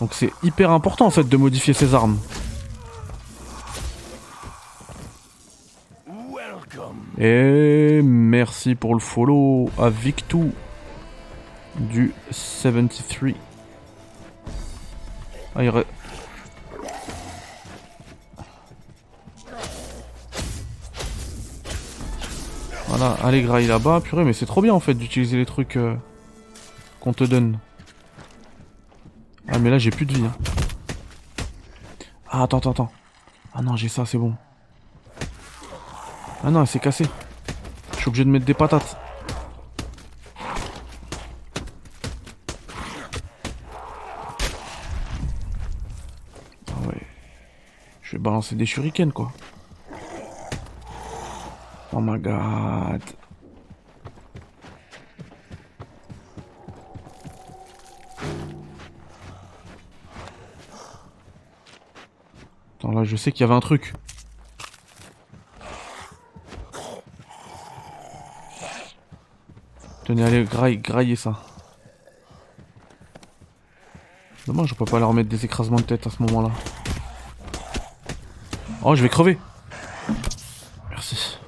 Donc 0.00 0.12
c'est 0.12 0.32
hyper 0.42 0.72
important 0.72 1.06
en 1.06 1.10
fait 1.10 1.22
de 1.22 1.36
modifier 1.36 1.72
ses 1.72 1.94
armes. 1.94 2.18
Et 7.16 8.00
merci 8.02 8.74
pour 8.74 8.94
le 8.94 8.98
follow 8.98 9.70
à 9.78 9.88
Victou 9.88 10.50
du 11.78 12.12
73. 12.32 13.34
Ah, 15.54 15.62
il 15.62 15.70
Voilà, 22.96 23.16
allez 23.24 23.42
graille 23.42 23.66
là-bas. 23.66 24.00
Purée, 24.02 24.22
mais 24.22 24.32
c'est 24.32 24.46
trop 24.46 24.62
bien 24.62 24.72
en 24.72 24.78
fait 24.78 24.94
d'utiliser 24.94 25.36
les 25.36 25.46
trucs 25.46 25.76
euh, 25.76 25.96
qu'on 27.00 27.12
te 27.12 27.24
donne. 27.24 27.58
Ah, 29.48 29.58
mais 29.58 29.68
là 29.68 29.78
j'ai 29.78 29.90
plus 29.90 30.06
de 30.06 30.12
vie. 30.14 30.24
hein. 30.24 30.32
Ah, 32.30 32.44
attends, 32.44 32.58
attends, 32.58 32.70
attends. 32.70 32.92
Ah 33.52 33.62
non, 33.62 33.74
j'ai 33.74 33.88
ça, 33.88 34.06
c'est 34.06 34.16
bon. 34.16 34.34
Ah 36.44 36.52
non, 36.52 36.60
elle 36.60 36.68
s'est 36.68 36.78
cassée. 36.78 37.06
Je 37.94 37.96
suis 37.96 38.08
obligé 38.10 38.24
de 38.24 38.30
mettre 38.30 38.44
des 38.44 38.54
patates. 38.54 38.96
Ah 46.68 46.86
ouais. 46.86 47.02
Je 48.02 48.12
vais 48.12 48.18
balancer 48.22 48.54
des 48.54 48.66
shurikens 48.66 49.12
quoi. 49.12 49.32
Oh 51.96 52.00
my 52.00 52.18
god. 52.18 53.00
Attends, 62.78 62.90
là, 62.90 63.04
je 63.04 63.14
sais 63.14 63.30
qu'il 63.30 63.42
y 63.42 63.44
avait 63.44 63.54
un 63.54 63.60
truc. 63.60 63.94
Tenez, 70.04 70.24
allez, 70.24 70.42
graille, 70.42 70.78
graillez 70.78 71.16
ça. 71.16 71.40
Dommage, 74.48 74.70
je 74.70 74.74
peux 74.74 74.84
pas 74.84 74.98
leur 74.98 75.14
mettre 75.14 75.28
des 75.28 75.44
écrasements 75.44 75.76
de 75.78 75.82
tête 75.82 76.06
à 76.08 76.10
ce 76.10 76.20
moment-là. 76.24 76.50
Oh, 78.82 78.96
je 78.96 79.02
vais 79.02 79.08
crever. 79.08 79.38
Merci. 80.90 81.38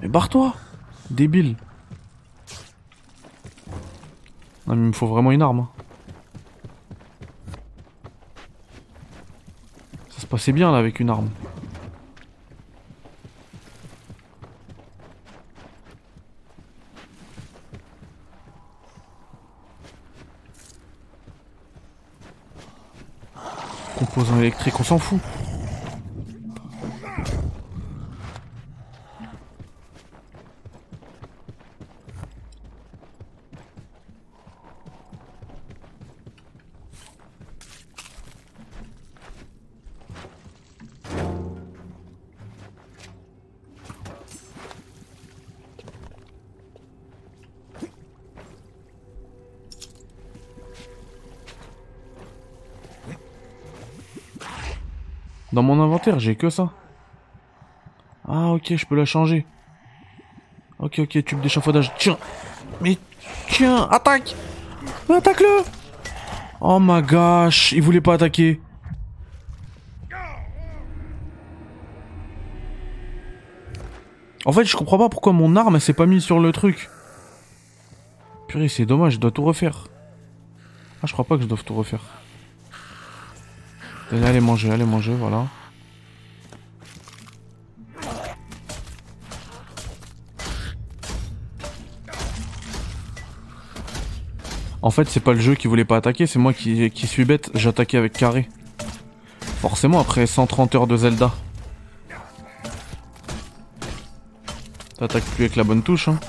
Mais 0.00 0.03
barre-toi 0.14 0.54
Débile 1.10 1.56
Non 4.68 4.76
mais 4.76 4.82
il 4.84 4.88
me 4.88 4.92
faut 4.92 5.08
vraiment 5.08 5.32
une 5.32 5.42
arme. 5.42 5.58
hein. 5.58 5.68
Ça 10.10 10.20
se 10.20 10.26
passait 10.26 10.52
bien 10.52 10.70
là 10.70 10.78
avec 10.78 11.00
une 11.00 11.10
arme. 11.10 11.28
composants 23.98 24.38
électriques, 24.38 24.78
on 24.78 24.84
s'en 24.84 24.98
fout. 24.98 25.20
Dans 55.54 55.62
mon 55.62 55.80
inventaire, 55.80 56.18
j'ai 56.18 56.34
que 56.34 56.50
ça. 56.50 56.72
Ah 58.26 58.48
ok, 58.48 58.74
je 58.74 58.86
peux 58.86 58.96
la 58.96 59.04
changer. 59.04 59.46
Ok, 60.80 60.98
ok, 60.98 61.24
tube 61.24 61.40
d'échafaudage. 61.42 61.92
Tiens 61.96 62.18
Mais 62.80 62.98
tiens, 63.46 63.86
attaque 63.88 64.34
attaque-le 65.08 65.62
Oh 66.60 66.80
my 66.80 67.02
gosh, 67.02 67.70
il 67.70 67.82
voulait 67.82 68.00
pas 68.00 68.14
attaquer. 68.14 68.60
En 74.44 74.50
fait, 74.50 74.64
je 74.64 74.76
comprends 74.76 74.98
pas 74.98 75.08
pourquoi 75.08 75.32
mon 75.32 75.54
arme 75.54 75.78
s'est 75.78 75.92
pas 75.92 76.06
mise 76.06 76.24
sur 76.24 76.40
le 76.40 76.50
truc. 76.50 76.90
Purée, 78.48 78.66
c'est 78.66 78.86
dommage, 78.86 79.12
je 79.12 79.20
dois 79.20 79.30
tout 79.30 79.44
refaire. 79.44 79.86
Ah, 81.00 81.06
je 81.06 81.12
crois 81.12 81.24
pas 81.24 81.36
que 81.36 81.42
je 81.42 81.46
dois 81.46 81.58
tout 81.64 81.74
refaire. 81.74 82.23
Allez, 84.12 84.24
allez 84.24 84.40
manger, 84.40 84.70
allez 84.70 84.84
manger, 84.84 85.14
voilà. 85.14 85.46
En 94.82 94.90
fait, 94.90 95.08
c'est 95.08 95.20
pas 95.20 95.32
le 95.32 95.40
jeu 95.40 95.54
qui 95.54 95.66
voulait 95.66 95.86
pas 95.86 95.96
attaquer, 95.96 96.26
c'est 96.26 96.38
moi 96.38 96.52
qui, 96.52 96.90
qui 96.90 97.06
suis 97.06 97.24
bête, 97.24 97.50
j'attaquais 97.54 97.96
avec 97.96 98.12
carré. 98.12 98.48
Forcément, 99.62 99.98
après 99.98 100.26
130 100.26 100.74
heures 100.74 100.86
de 100.86 100.96
Zelda. 100.98 101.32
T'attaques 104.98 105.24
plus 105.24 105.44
avec 105.44 105.56
la 105.56 105.64
bonne 105.64 105.82
touche, 105.82 106.08
hein. 106.08 106.20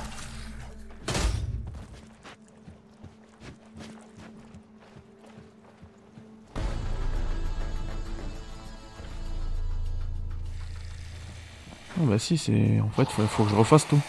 Bah 12.15 12.19
si, 12.19 12.37
c'est... 12.37 12.79
En 12.79 12.87
fait, 12.91 13.09
faut, 13.09 13.43
que 13.43 13.49
je 13.49 13.55
refasse 13.55 13.85
tout. 13.89 13.99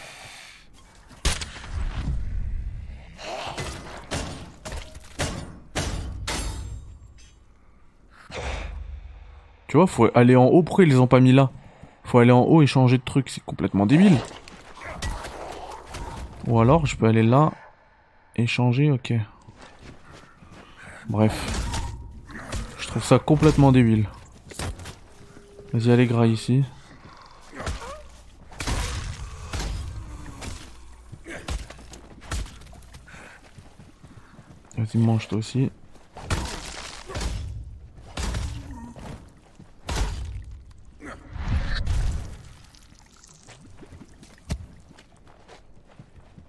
Tu 9.66 9.76
vois, 9.76 9.88
faut 9.88 10.08
aller 10.14 10.36
en 10.36 10.44
haut. 10.44 10.62
Pourquoi 10.62 10.84
ils 10.84 10.90
les 10.90 11.00
ont 11.00 11.08
pas 11.08 11.18
mis 11.18 11.32
là? 11.32 11.50
Faut 12.04 12.20
aller 12.20 12.30
en 12.30 12.42
haut 12.42 12.62
et 12.62 12.68
changer 12.68 12.98
de 12.98 13.02
truc. 13.02 13.28
C'est 13.28 13.44
complètement 13.44 13.86
débile. 13.86 14.18
Ou 16.46 16.60
alors, 16.60 16.86
je 16.86 16.96
peux 16.96 17.06
aller 17.06 17.24
là 17.24 17.50
et 18.36 18.46
changer. 18.46 18.92
Ok. 18.92 19.14
Bref. 21.08 21.34
Je 22.78 22.86
trouve 22.86 23.02
ça 23.02 23.18
complètement 23.18 23.72
débile. 23.72 24.06
Vas-y, 25.72 25.90
allez, 25.90 26.06
gras 26.06 26.26
ici. 26.26 26.62
Vas-y, 34.96 35.04
mange 35.04 35.28
toi 35.28 35.38
aussi. 35.38 35.70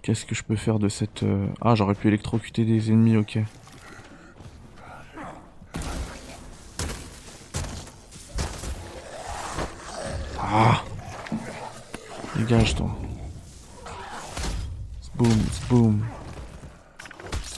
Qu'est-ce 0.02 0.24
que 0.24 0.34
je 0.34 0.42
peux 0.42 0.56
faire 0.56 0.78
de 0.78 0.88
cette... 0.88 1.22
euh, 1.22 1.46
Ah, 1.60 1.74
j'aurais 1.74 1.94
pu 1.94 2.08
électrocuter 2.08 2.64
des 2.64 2.90
ennemis, 2.90 3.16
ok. 3.18 3.38
Ah 10.38 10.82
Dégage, 12.36 12.74
toi. 12.76 12.90
Boum, 15.16 16.00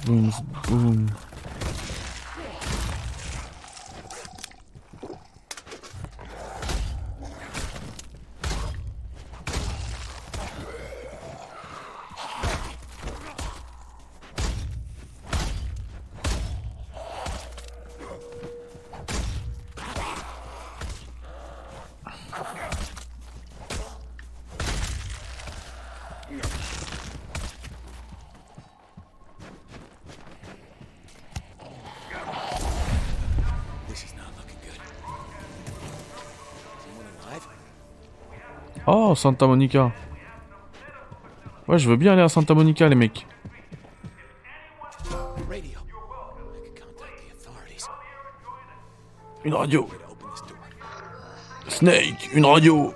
Boom, 0.06 0.32
boom. 0.66 1.10
Oh, 38.92 39.14
Santa 39.14 39.46
Monica. 39.46 39.92
Ouais, 41.68 41.78
je 41.78 41.88
veux 41.88 41.94
bien 41.94 42.12
aller 42.14 42.22
à 42.22 42.28
Santa 42.28 42.54
Monica, 42.54 42.88
les 42.88 42.96
mecs. 42.96 43.24
Une 49.44 49.54
radio. 49.54 49.88
Snake, 51.68 52.30
une 52.34 52.44
radio. 52.44 52.92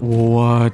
What? 0.00 0.70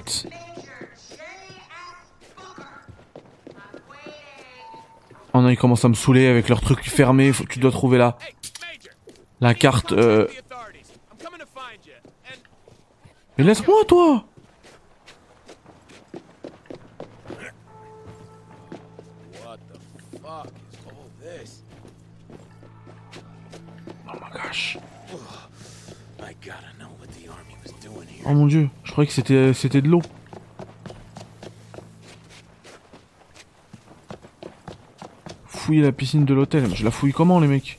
Oh 5.33 5.41
non, 5.41 5.49
ils 5.49 5.57
commencent 5.57 5.85
à 5.85 5.89
me 5.89 5.95
saouler 5.95 6.29
avec 6.29 6.49
leur 6.49 6.61
truc 6.61 6.89
fermé. 6.89 7.33
Faut, 7.33 7.45
tu 7.45 7.59
dois 7.59 7.73
trouver 7.73 7.99
la, 7.99 8.17
Major! 8.61 8.93
la 9.41 9.55
carte. 9.55 9.93
Euh... 9.93 10.27
The 10.27 10.39
authorities. 10.39 10.93
I'm 11.11 11.19
coming 11.19 11.41
to 11.41 11.47
find 11.47 11.85
you. 11.85 11.93
And 12.27 12.41
Mais 13.41 13.47
laisse-moi, 13.47 13.87
toi 13.89 14.27
what 19.33 19.59
the 19.73 19.79
fuck 20.21 20.49
is 20.71 20.79
all 20.85 21.09
this? 21.23 21.63
Oh 24.07 24.13
my 24.21 24.29
gosh. 24.31 24.77
I 26.23 26.35
gotta 26.45 26.77
know 26.79 26.91
what 26.99 27.09
the 27.19 27.31
army 27.31 27.57
was 27.65 27.73
doing 27.81 28.07
here. 28.09 28.27
Oh 28.27 28.35
mon 28.35 28.47
dieu, 28.47 28.69
je 28.85 28.93
croyais 28.93 29.07
que 29.07 29.15
c'était 29.15 29.55
c'était 29.55 29.81
de 29.81 29.89
l'eau. 29.89 30.03
Fouiller 35.47 35.81
la 35.81 35.93
piscine 35.93 36.27
de 36.27 36.35
l'hôtel. 36.35 36.77
Je 36.77 36.85
la 36.85 36.91
fouille 36.91 37.15
comment, 37.15 37.41
les 37.41 37.49
mecs? 37.49 37.79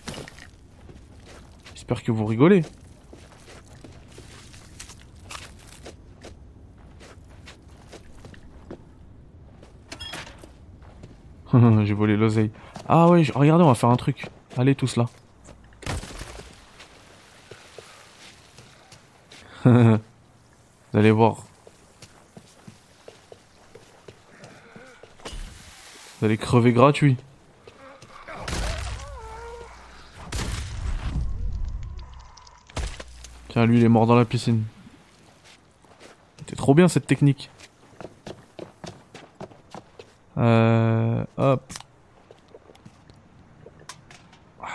J'espère 1.75 2.01
que 2.01 2.11
vous 2.11 2.25
rigolez. 2.25 2.63
Volé 12.01 12.17
l'oseille. 12.17 12.49
Ah 12.89 13.09
ouais, 13.09 13.23
regardez, 13.35 13.63
on 13.63 13.67
va 13.67 13.75
faire 13.75 13.91
un 13.91 13.95
truc. 13.95 14.25
Allez, 14.57 14.73
tous 14.73 14.95
là. 14.95 15.05
Vous 19.65 19.99
allez 20.95 21.11
voir. 21.11 21.45
Vous 26.17 26.25
allez 26.25 26.37
crever 26.37 26.73
gratuit. 26.73 27.17
Tiens, 33.49 33.67
lui, 33.67 33.77
il 33.77 33.83
est 33.83 33.89
mort 33.89 34.07
dans 34.07 34.15
la 34.15 34.25
piscine. 34.25 34.63
C'était 36.39 36.55
trop 36.55 36.73
bien 36.73 36.87
cette 36.87 37.05
technique. 37.05 37.51
Euh, 40.39 41.23
hop. 41.37 41.60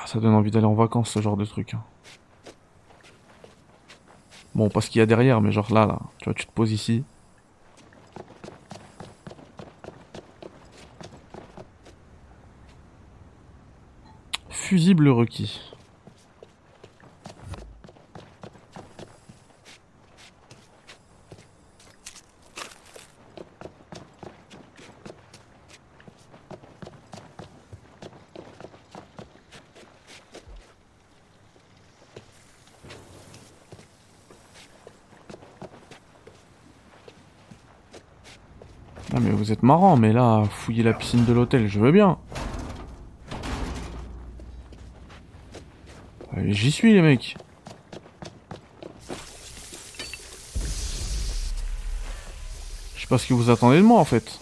Ça 0.07 0.21
donne 0.21 0.35
envie 0.35 0.51
d'aller 0.51 0.65
en 0.67 0.75
vacances 0.75 1.11
ce 1.11 1.21
genre 1.21 1.37
de 1.37 1.45
truc. 1.45 1.75
hein. 1.75 1.83
Bon, 4.55 4.71
pas 4.71 4.81
ce 4.81 4.89
qu'il 4.89 5.01
y 5.01 5.03
a 5.03 5.07
derrière, 5.07 5.43
mais 5.43 5.53
genre 5.53 5.71
là, 5.75 5.85
là, 5.85 5.99
tu 6.19 6.25
vois, 6.25 6.35
tu 6.35 6.47
te 6.47 6.53
poses 6.53 6.73
ici. 6.73 7.05
Fusible 14.49 15.09
requis. 15.11 15.61
Marrant, 39.67 39.97
mais 39.97 40.13
là, 40.13 40.45
fouiller 40.49 40.83
la 40.83 40.95
piscine 40.95 41.25
de 41.25 41.33
l'hôtel, 41.33 41.67
je 41.67 41.81
veux 41.81 41.93
bien. 41.93 42.19
Allez, 46.35 46.55
J'y 46.55 46.71
suis 46.71 46.95
les 46.95 47.03
mecs. 47.03 47.37
Je 52.95 53.01
sais 53.01 53.07
pas 53.09 53.19
ce 53.19 53.27
que 53.27 53.35
vous 53.35 53.51
attendez 53.51 53.79
de 53.79 53.83
moi 53.83 54.01
en 54.01 54.05
fait. 54.05 54.39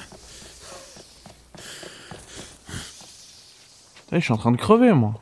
Eh, 4.13 4.21
je 4.21 4.25
suis 4.25 4.33
en 4.33 4.37
train 4.37 4.53
de 4.53 4.57
crever 4.57 4.93
moi. 4.93 5.15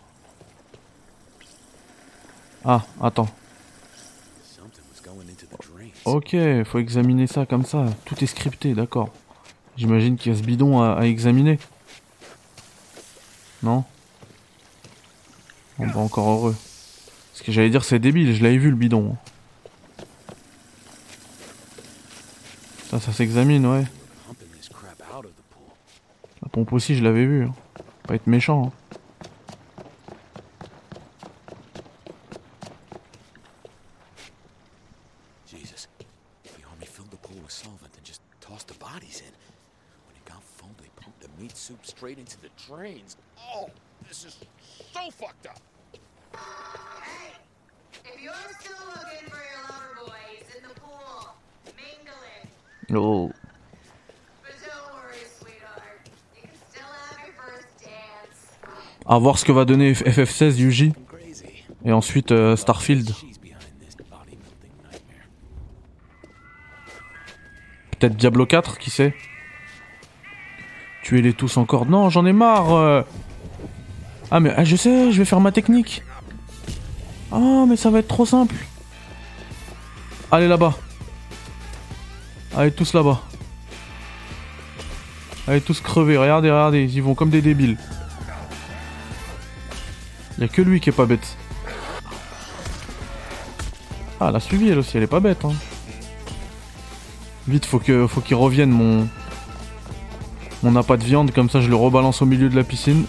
Ah, 2.65 2.83
attends. 3.01 3.29
Ok, 6.05 6.37
faut 6.65 6.79
examiner 6.79 7.27
ça 7.27 7.47
comme 7.47 7.65
ça. 7.65 7.87
Tout 8.05 8.23
est 8.23 8.27
scripté, 8.27 8.75
d'accord. 8.75 9.11
J'imagine 9.77 10.17
qu'il 10.17 10.33
y 10.33 10.35
a 10.35 10.39
ce 10.39 10.45
bidon 10.45 10.81
à, 10.83 10.95
à 11.01 11.05
examiner. 11.05 11.59
Non 13.63 13.85
Bon 15.79 15.87
bah 15.87 15.99
encore 15.99 16.29
heureux. 16.29 16.57
Ce 17.35 17.43
que 17.43 17.51
j'allais 17.53 17.71
dire 17.71 17.85
c'est 17.85 17.99
débile, 17.99 18.35
je 18.35 18.43
l'avais 18.43 18.59
vu 18.59 18.71
le 18.71 18.77
bidon. 18.77 19.17
Ça, 22.91 23.01
ça 23.01 23.13
s'examine, 23.13 23.65
ouais. 23.67 23.85
La 26.43 26.49
pompe 26.51 26.73
aussi, 26.75 26.95
je 26.95 27.03
l'avais 27.03 27.25
vu. 27.25 27.45
hein. 27.47 27.55
Pas 28.07 28.15
être 28.17 28.27
méchant. 28.27 28.67
hein. 28.67 28.99
Jesus. 35.47 35.89
The 36.45 36.51
army 36.71 36.87
filled 36.87 37.11
the 37.11 37.17
pool 37.19 37.37
with 37.43 37.51
solvent 37.53 37.91
and 37.97 38.05
just 38.05 38.21
tossed 38.41 38.69
the 38.69 38.75
bodies 38.75 39.23
in. 39.25 39.33
When 40.07 40.17
it 40.17 40.25
got 40.25 40.43
full, 40.43 40.71
they 40.81 40.89
pumped 41.01 41.21
the 41.21 41.29
meat 41.43 41.57
soup 41.57 41.85
straight 41.85 42.19
into 42.19 42.41
the 42.41 42.49
drains. 42.67 43.17
Oh, 43.55 43.69
this 44.09 44.25
is 44.25 44.37
so 44.93 45.11
fucked 45.11 45.47
up. 45.47 45.61
Hey, 46.35 47.33
if 48.05 48.23
you're 48.23 48.33
still 48.61 48.77
looking 48.87 49.29
for 49.29 49.37
your 49.37 49.63
lover 49.69 50.07
boys 50.07 50.57
in 50.57 50.63
the 50.69 50.75
pool, 50.81 51.35
mingling, 51.77 52.49
Oh. 52.95 53.31
but 54.43 54.53
don't 54.67 54.95
worry, 54.95 55.17
sweetheart, 55.39 56.09
you 56.37 56.43
can 56.43 56.51
still 56.71 56.83
have 56.85 57.27
your 57.27 57.35
first 57.35 57.67
dance. 57.79 59.02
À 59.13 59.19
voir 59.19 59.39
ce 59.39 59.45
que 59.45 59.53
va 59.53 59.67
donner 59.67 59.93
F- 59.93 60.05
FF16 60.05 60.57
Yuji. 60.57 60.85
I'm 60.87 60.95
crazy. 61.07 61.45
Et 61.85 61.93
ensuite 61.93 62.33
euh, 62.33 62.57
Starfield. 62.57 63.11
Peut-être 67.99 68.17
Diablo 68.17 68.47
4, 68.47 68.79
qui 68.79 68.89
sait 68.89 69.15
Tuez-les 71.03 71.35
tous 71.35 71.59
encore. 71.59 71.85
Non, 71.85 72.09
j'en 72.09 72.25
ai 72.25 72.33
marre. 72.33 72.73
euh. 72.73 73.03
Ah 74.31 74.41
mais 74.41 74.51
ah, 74.57 74.65
je 74.65 74.77
sais, 74.77 75.13
je 75.13 75.19
vais 75.19 75.27
faire 75.27 75.41
ma 75.41 75.53
technique. 75.53 76.03
Ah 77.31 77.65
mais 77.69 77.77
ça 77.77 77.91
va 77.91 77.99
être 77.99 78.09
trop 78.09 78.25
simple. 78.25 78.55
Allez 80.31 80.49
là-bas. 80.49 80.75
Allez 82.57 82.73
tous 82.73 82.95
là-bas. 82.95 83.21
Allez 85.47 85.61
tous 85.61 85.83
crever. 85.83 86.17
Regardez, 86.17 86.51
regardez, 86.51 86.85
ils 86.85 86.95
y 86.95 87.01
vont 87.01 87.15
comme 87.15 87.29
des 87.29 87.43
débiles. 87.43 87.77
Y 90.39 90.45
a 90.45 90.49
que 90.49 90.63
lui 90.63 90.81
qui 90.81 90.89
est 90.89 90.93
pas 90.93 91.07
bête. 91.07 91.37
Ah, 94.21 94.29
elle 94.29 94.37
a 94.37 94.41
suivi 94.41 94.69
elle 94.69 94.79
aussi, 94.79 94.97
elle 94.97 95.03
est 95.03 95.09
pas 95.09 95.21
bête. 95.21 95.45
Hein. 95.45 95.53
Vite, 97.49 97.67
faut 97.67 97.79
que, 97.79 98.07
faut 98.07 98.21
qu'il 98.21 98.37
revienne 98.37 98.71
mon, 98.71 99.09
mon 100.63 100.77
appât 100.77 100.97
de 100.97 101.05
viande, 101.05 101.33
comme 101.33 101.51
ça 101.51 101.61
je 101.61 101.69
le 101.69 101.75
rebalance 101.75 102.23
au 102.23 102.27
milieu 102.27 102.49
de 102.49 102.55
la 102.55 102.63
piscine. 102.63 103.05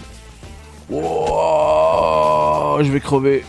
Wouah, 0.90 2.82
je 2.82 2.90
vais 2.90 3.00
crever. 3.00 3.44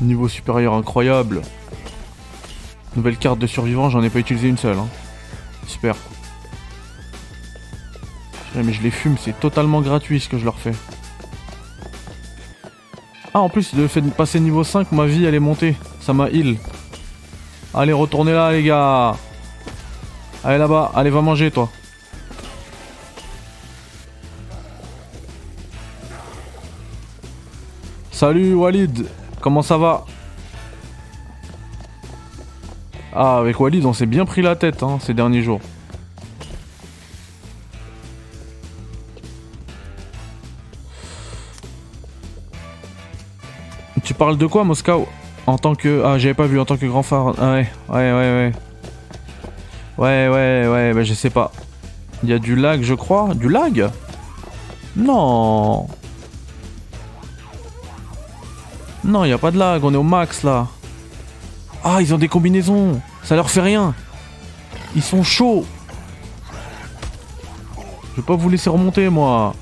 Niveau 0.00 0.28
supérieur 0.28 0.74
incroyable. 0.74 1.40
Nouvelle 2.96 3.16
carte 3.16 3.38
de 3.38 3.46
survivant, 3.46 3.88
j'en 3.90 4.02
ai 4.02 4.10
pas 4.10 4.18
utilisé 4.18 4.48
une 4.48 4.58
seule. 4.58 4.78
Hein. 4.78 4.88
Super. 5.66 5.96
Mais 8.54 8.72
je 8.72 8.82
les 8.82 8.90
fume, 8.90 9.16
c'est 9.18 9.40
totalement 9.40 9.80
gratuit 9.80 10.20
ce 10.20 10.28
que 10.28 10.38
je 10.38 10.44
leur 10.44 10.58
fais. 10.58 10.74
Ah, 13.36 13.40
en 13.40 13.48
plus, 13.48 13.74
le 13.74 13.88
fait 13.88 14.00
passer 14.00 14.38
niveau 14.38 14.62
5, 14.62 14.92
ma 14.92 15.06
vie 15.06 15.24
elle 15.24 15.34
est 15.34 15.40
montée. 15.40 15.74
Ça 15.98 16.12
m'a 16.12 16.30
heal. 16.30 16.56
Allez, 17.74 17.92
retournez 17.92 18.32
là, 18.32 18.52
les 18.52 18.62
gars. 18.62 19.16
Allez 20.44 20.58
là-bas, 20.58 20.92
allez, 20.94 21.10
va 21.10 21.20
manger, 21.20 21.50
toi. 21.50 21.68
Salut 28.12 28.54
Walid, 28.54 29.08
comment 29.40 29.62
ça 29.62 29.78
va? 29.78 30.04
Ah, 33.12 33.38
avec 33.38 33.58
Walid, 33.58 33.84
on 33.84 33.92
s'est 33.92 34.06
bien 34.06 34.24
pris 34.24 34.42
la 34.42 34.54
tête 34.54 34.84
hein, 34.84 34.98
ces 35.00 35.12
derniers 35.12 35.42
jours. 35.42 35.60
Tu 44.24 44.26
parles 44.26 44.38
de 44.38 44.46
quoi, 44.46 44.64
Moscow 44.64 45.06
En 45.46 45.58
tant 45.58 45.74
que. 45.74 46.02
Ah, 46.02 46.16
j'avais 46.16 46.32
pas 46.32 46.46
vu, 46.46 46.58
en 46.58 46.64
tant 46.64 46.78
que 46.78 46.86
grand 46.86 47.02
phare. 47.02 47.34
Ah, 47.38 47.52
ouais, 47.52 47.68
ouais, 47.90 48.12
ouais, 48.12 48.12
ouais. 48.14 48.52
Ouais, 49.98 50.28
ouais, 50.32 50.66
ouais, 50.66 50.92
bah 50.94 51.04
je 51.04 51.12
sais 51.12 51.28
pas. 51.28 51.52
Il 52.22 52.30
y 52.30 52.32
a 52.32 52.38
du 52.38 52.56
lag, 52.56 52.82
je 52.82 52.94
crois. 52.94 53.34
Du 53.34 53.50
lag? 53.50 53.90
Non. 54.96 55.88
Non, 59.04 59.26
il 59.26 59.32
a 59.34 59.36
pas 59.36 59.50
de 59.50 59.58
lag, 59.58 59.84
on 59.84 59.92
est 59.92 59.98
au 59.98 60.02
max 60.02 60.42
là. 60.42 60.68
Ah, 61.84 62.00
ils 62.00 62.14
ont 62.14 62.18
des 62.18 62.28
combinaisons. 62.28 63.02
Ça 63.24 63.36
leur 63.36 63.50
fait 63.50 63.60
rien. 63.60 63.94
Ils 64.96 65.02
sont 65.02 65.22
chauds. 65.22 65.66
Je 68.12 68.22
vais 68.22 68.26
pas 68.26 68.36
vous 68.36 68.48
laisser 68.48 68.70
remonter, 68.70 69.10
moi. 69.10 69.54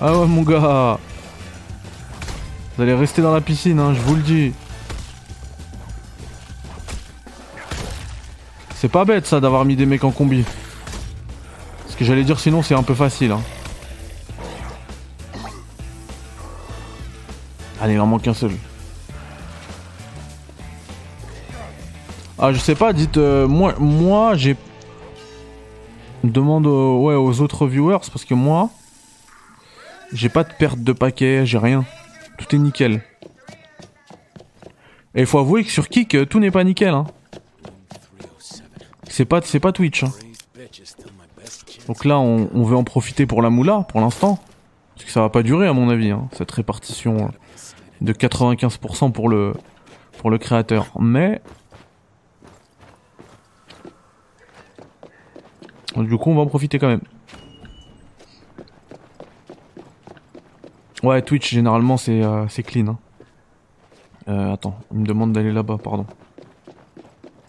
Ah 0.00 0.18
ouais, 0.18 0.26
mon 0.26 0.40
gars. 0.40 0.98
Vous 2.80 2.84
allez 2.84 2.94
rester 2.94 3.20
dans 3.20 3.34
la 3.34 3.42
piscine, 3.42 3.78
hein, 3.78 3.92
je 3.92 4.00
vous 4.00 4.14
le 4.14 4.22
dis. 4.22 4.54
C'est 8.74 8.88
pas 8.88 9.04
bête 9.04 9.26
ça 9.26 9.38
d'avoir 9.38 9.66
mis 9.66 9.76
des 9.76 9.84
mecs 9.84 10.02
en 10.02 10.12
combi. 10.12 10.46
Ce 11.88 11.94
que 11.94 12.06
j'allais 12.06 12.24
dire 12.24 12.40
sinon 12.40 12.62
c'est 12.62 12.74
un 12.74 12.82
peu 12.82 12.94
facile. 12.94 13.32
Hein. 13.32 13.42
Allez, 17.82 17.92
il 17.92 18.00
en 18.00 18.06
manque 18.06 18.26
un 18.26 18.32
seul. 18.32 18.52
Ah, 22.38 22.50
je 22.54 22.58
sais 22.58 22.76
pas, 22.76 22.94
dites 22.94 23.18
euh, 23.18 23.46
moi, 23.46 23.74
moi 23.78 24.36
j'ai. 24.36 24.56
Demande 26.24 26.66
aux, 26.66 27.02
ouais, 27.02 27.14
aux 27.14 27.42
autres 27.42 27.66
viewers 27.66 27.98
parce 28.10 28.24
que 28.24 28.32
moi, 28.32 28.70
j'ai 30.14 30.30
pas 30.30 30.44
de 30.44 30.52
perte 30.54 30.78
de 30.78 30.94
paquet, 30.94 31.44
j'ai 31.44 31.58
rien. 31.58 31.84
Tout 32.40 32.56
est 32.56 32.58
nickel. 32.58 33.02
Et 35.14 35.20
il 35.20 35.26
faut 35.26 35.38
avouer 35.38 35.64
que 35.64 35.70
sur 35.70 35.88
Kik, 35.88 36.14
euh, 36.14 36.24
tout 36.24 36.40
n'est 36.40 36.50
pas 36.50 36.64
nickel. 36.64 36.94
Hein. 36.94 37.06
307. 38.18 38.64
C'est 39.08 39.24
pas, 39.24 39.40
pas 39.40 39.72
Twitch. 39.72 40.04
Hein. 40.04 40.12
Donc 41.86 42.04
là, 42.04 42.18
on, 42.18 42.48
on 42.54 42.62
veut 42.64 42.76
en 42.76 42.84
profiter 42.84 43.26
pour 43.26 43.42
la 43.42 43.50
moula, 43.50 43.84
pour 43.88 44.00
l'instant. 44.00 44.38
Parce 44.94 45.04
que 45.04 45.10
ça 45.12 45.20
va 45.20 45.28
pas 45.28 45.42
durer, 45.42 45.66
à 45.66 45.72
mon 45.72 45.88
avis, 45.88 46.10
hein, 46.10 46.28
cette 46.32 46.50
répartition 46.50 47.16
euh, 47.16 47.28
de 48.00 48.12
95% 48.12 49.12
pour 49.12 49.28
le, 49.28 49.54
pour 50.18 50.30
le 50.30 50.38
créateur. 50.38 50.86
Mais... 50.98 51.42
Du 55.96 56.16
coup, 56.16 56.30
on 56.30 56.36
va 56.36 56.42
en 56.42 56.46
profiter 56.46 56.78
quand 56.78 56.88
même. 56.88 57.02
Ouais, 61.02 61.22
Twitch, 61.22 61.50
généralement, 61.50 61.96
c'est 61.96 62.22
euh, 62.22 62.46
clean. 62.46 62.88
hein. 62.88 62.98
Euh, 64.28 64.52
attends, 64.52 64.78
il 64.92 64.98
me 64.98 65.06
demande 65.06 65.32
d'aller 65.32 65.50
là-bas, 65.50 65.78
pardon. 65.82 66.04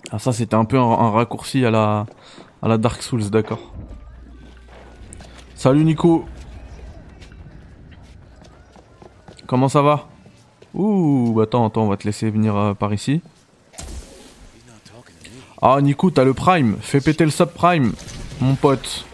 Ah, 0.10 0.20
ça, 0.20 0.32
c'était 0.32 0.56
un 0.56 0.64
peu 0.64 0.80
un, 0.80 1.12
raccourci 1.12 1.66
à 1.66 1.72
la, 1.72 2.78
Dark 2.78 3.02
Souls, 3.02 3.30
d'accord. 3.30 3.74
Salut 5.56 5.84
Nico 5.84 6.26
Comment 9.48 9.68
ça 9.68 9.82
va? 9.82 10.08
Ouh, 10.74 11.34
bah 11.36 11.44
attends, 11.44 11.68
attends, 11.68 11.84
on 11.84 11.90
va 11.90 11.98
te 11.98 12.06
laisser 12.06 12.30
venir 12.30 12.56
euh, 12.56 12.74
par 12.74 12.94
ici. 12.94 13.22
Ah, 15.62 15.80
Nico, 15.82 16.10
t'as 16.10 16.24
le 16.24 16.34
Prime. 16.34 16.78
Fais 16.80 17.02
péter 17.02 17.26
le 17.26 17.32
subprime, 17.32 17.92
mon 18.40 18.56
pote. 18.56 19.06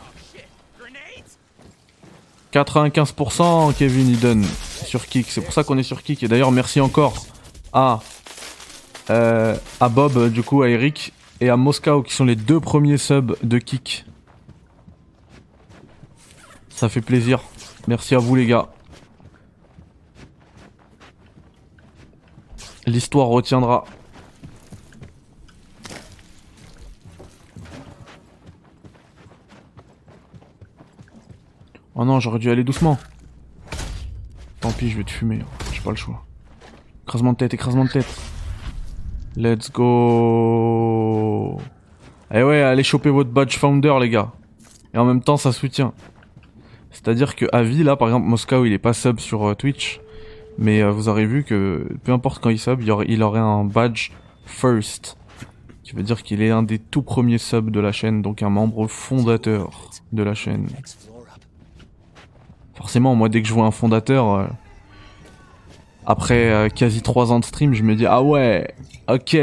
95% 2.53 3.73
Kevin 3.73 4.13
Eden 4.13 4.45
sur 4.85 5.05
Kik. 5.05 5.27
C'est 5.29 5.41
pour 5.41 5.53
ça 5.53 5.63
qu'on 5.63 5.77
est 5.77 5.83
sur 5.83 6.01
Kik. 6.03 6.23
Et 6.23 6.27
d'ailleurs, 6.27 6.51
merci 6.51 6.79
encore 6.81 7.25
à, 7.73 7.99
euh, 9.09 9.55
à 9.79 9.89
Bob, 9.89 10.31
du 10.31 10.43
coup, 10.43 10.61
à 10.61 10.69
Eric 10.69 11.13
et 11.41 11.49
à 11.49 11.57
Moscow 11.57 12.01
qui 12.01 12.13
sont 12.13 12.25
les 12.25 12.35
deux 12.35 12.59
premiers 12.59 12.97
subs 12.97 13.35
de 13.43 13.57
Kik. 13.57 14.05
Ça 16.69 16.89
fait 16.89 17.01
plaisir. 17.01 17.41
Merci 17.87 18.15
à 18.15 18.19
vous, 18.19 18.35
les 18.35 18.45
gars. 18.45 18.67
L'histoire 22.85 23.27
retiendra. 23.27 23.85
Oh 31.99 32.05
non, 32.05 32.19
j'aurais 32.19 32.37
dû 32.37 32.51
aller 32.51 32.63
doucement. 32.63 32.99
Tant 34.59 34.71
pis, 34.71 34.87
je 34.87 34.97
vais 34.97 35.03
te 35.03 35.09
fumer. 35.09 35.39
J'ai 35.73 35.81
pas 35.81 35.89
le 35.89 35.95
choix. 35.95 36.23
Écrasement 37.07 37.33
de 37.33 37.37
tête, 37.37 37.55
écrasement 37.55 37.85
de 37.85 37.89
tête. 37.89 38.05
Let's 39.35 39.71
go. 39.71 41.59
Eh 42.31 42.43
ouais, 42.43 42.61
allez 42.61 42.83
choper 42.83 43.09
votre 43.09 43.31
badge 43.31 43.57
founder, 43.57 43.95
les 43.99 44.11
gars. 44.11 44.31
Et 44.93 44.99
en 44.99 45.05
même 45.05 45.23
temps, 45.23 45.37
ça 45.37 45.51
soutient. 45.51 45.93
C'est-à-dire 46.91 47.35
que 47.35 47.47
Avi, 47.51 47.81
là, 47.81 47.95
par 47.95 48.09
exemple, 48.09 48.27
Moscow, 48.27 48.63
il 48.65 48.73
est 48.73 48.77
pas 48.77 48.93
sub 48.93 49.19
sur 49.19 49.47
euh, 49.47 49.55
Twitch. 49.55 49.99
Mais 50.59 50.83
euh, 50.83 50.91
vous 50.91 51.09
aurez 51.09 51.25
vu 51.25 51.43
que 51.43 51.87
peu 52.03 52.11
importe 52.11 52.43
quand 52.43 52.51
il 52.51 52.59
sub, 52.59 52.79
il 52.81 52.91
aurait, 52.91 53.07
il 53.09 53.23
aurait 53.23 53.39
un 53.39 53.63
badge 53.63 54.11
first. 54.45 55.17
Qui 55.81 55.95
veut 55.95 56.03
dire 56.03 56.21
qu'il 56.21 56.43
est 56.43 56.51
un 56.51 56.61
des 56.61 56.77
tout 56.77 57.01
premiers 57.01 57.39
subs 57.39 57.71
de 57.71 57.79
la 57.79 57.91
chaîne, 57.91 58.21
donc 58.21 58.43
un 58.43 58.49
membre 58.49 58.87
fondateur 58.87 59.89
de 60.11 60.21
la 60.21 60.35
chaîne. 60.35 60.67
Forcément, 62.77 63.15
moi, 63.15 63.27
dès 63.27 63.41
que 63.41 63.47
je 63.47 63.53
vois 63.53 63.65
un 63.65 63.71
fondateur, 63.71 64.33
euh, 64.33 64.45
après 66.05 66.51
euh, 66.51 66.69
quasi 66.69 67.01
3 67.01 67.31
ans 67.31 67.39
de 67.39 67.45
stream, 67.45 67.73
je 67.73 67.83
me 67.83 67.95
dis 67.95 68.05
ah 68.05 68.21
ouais, 68.21 68.73
ok, 69.09 69.35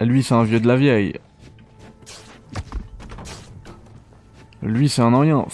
lui 0.00 0.22
c'est 0.22 0.34
un 0.34 0.44
vieux 0.44 0.60
de 0.60 0.68
la 0.68 0.76
vieille. 0.76 1.18
Lui 4.62 4.88
c'est 4.90 5.02
un 5.02 5.14
ancien. 5.14 5.46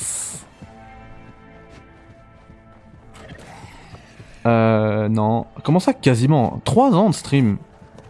Euh, 4.47 5.09
non. 5.09 5.47
Comment 5.63 5.81
ça, 5.81 5.95
quasiment? 5.95 6.61
3 6.65 6.95
ans 6.95 7.11
de 7.11 7.15
stream? 7.15 7.57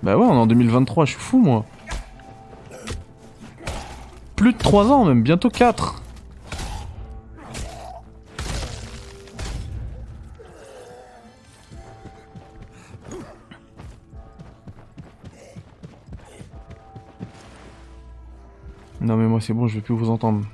Bah 0.03 0.17
ouais, 0.17 0.25
on 0.25 0.35
est 0.35 0.39
en 0.39 0.47
2023, 0.47 1.05
je 1.05 1.13
suis 1.13 1.21
fou 1.21 1.39
moi. 1.39 1.65
Plus 4.35 4.53
de 4.53 4.59
3 4.59 4.91
ans 4.91 5.05
même, 5.05 5.23
bientôt 5.23 5.51
4. 5.51 6.03
Non 19.07 19.17
mais 19.17 19.29
moi 19.29 19.41
c'est 19.41 19.53
bon, 19.55 19.69
je 19.69 19.77
vais 19.77 19.81
plus 19.81 19.95
vous 19.95 20.11
entendre. 20.11 20.45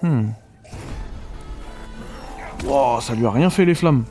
Hmm. 0.00 0.30
Wow, 2.64 3.00
ça 3.00 3.16
lui 3.16 3.26
a 3.26 3.32
rien 3.32 3.50
fait 3.50 3.64
les 3.64 3.74
flammes. 3.74 4.04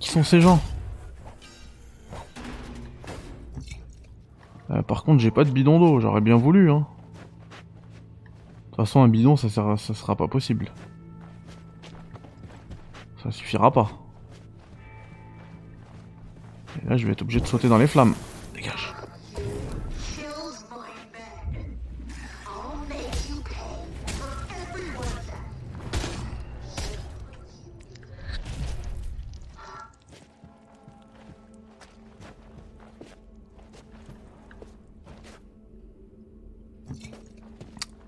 Qui 0.00 0.08
sont 0.10 0.24
ces 0.24 0.40
gens? 0.40 0.60
Euh, 4.70 4.82
Par 4.82 5.04
contre, 5.04 5.20
j'ai 5.20 5.30
pas 5.30 5.44
de 5.44 5.50
bidon 5.50 5.78
d'eau, 5.78 6.00
j'aurais 6.00 6.20
bien 6.20 6.36
voulu. 6.36 6.72
Hein. 6.72 6.86
De 6.86 8.66
toute 8.66 8.76
façon, 8.76 9.00
un 9.00 9.08
bidon, 9.08 9.36
ça, 9.36 9.48
sera, 9.48 9.76
ça 9.76 9.94
sera 9.94 10.16
pas 10.16 10.26
possible. 10.26 10.72
Ça 13.32 13.38
suffira 13.38 13.70
pas. 13.70 13.90
Et 16.84 16.88
là, 16.88 16.98
je 16.98 17.06
vais 17.06 17.12
être 17.12 17.22
obligé 17.22 17.40
de 17.40 17.46
sauter 17.46 17.66
dans 17.66 17.78
les 17.78 17.86
flammes. 17.86 18.14
Dégage. 18.54 18.92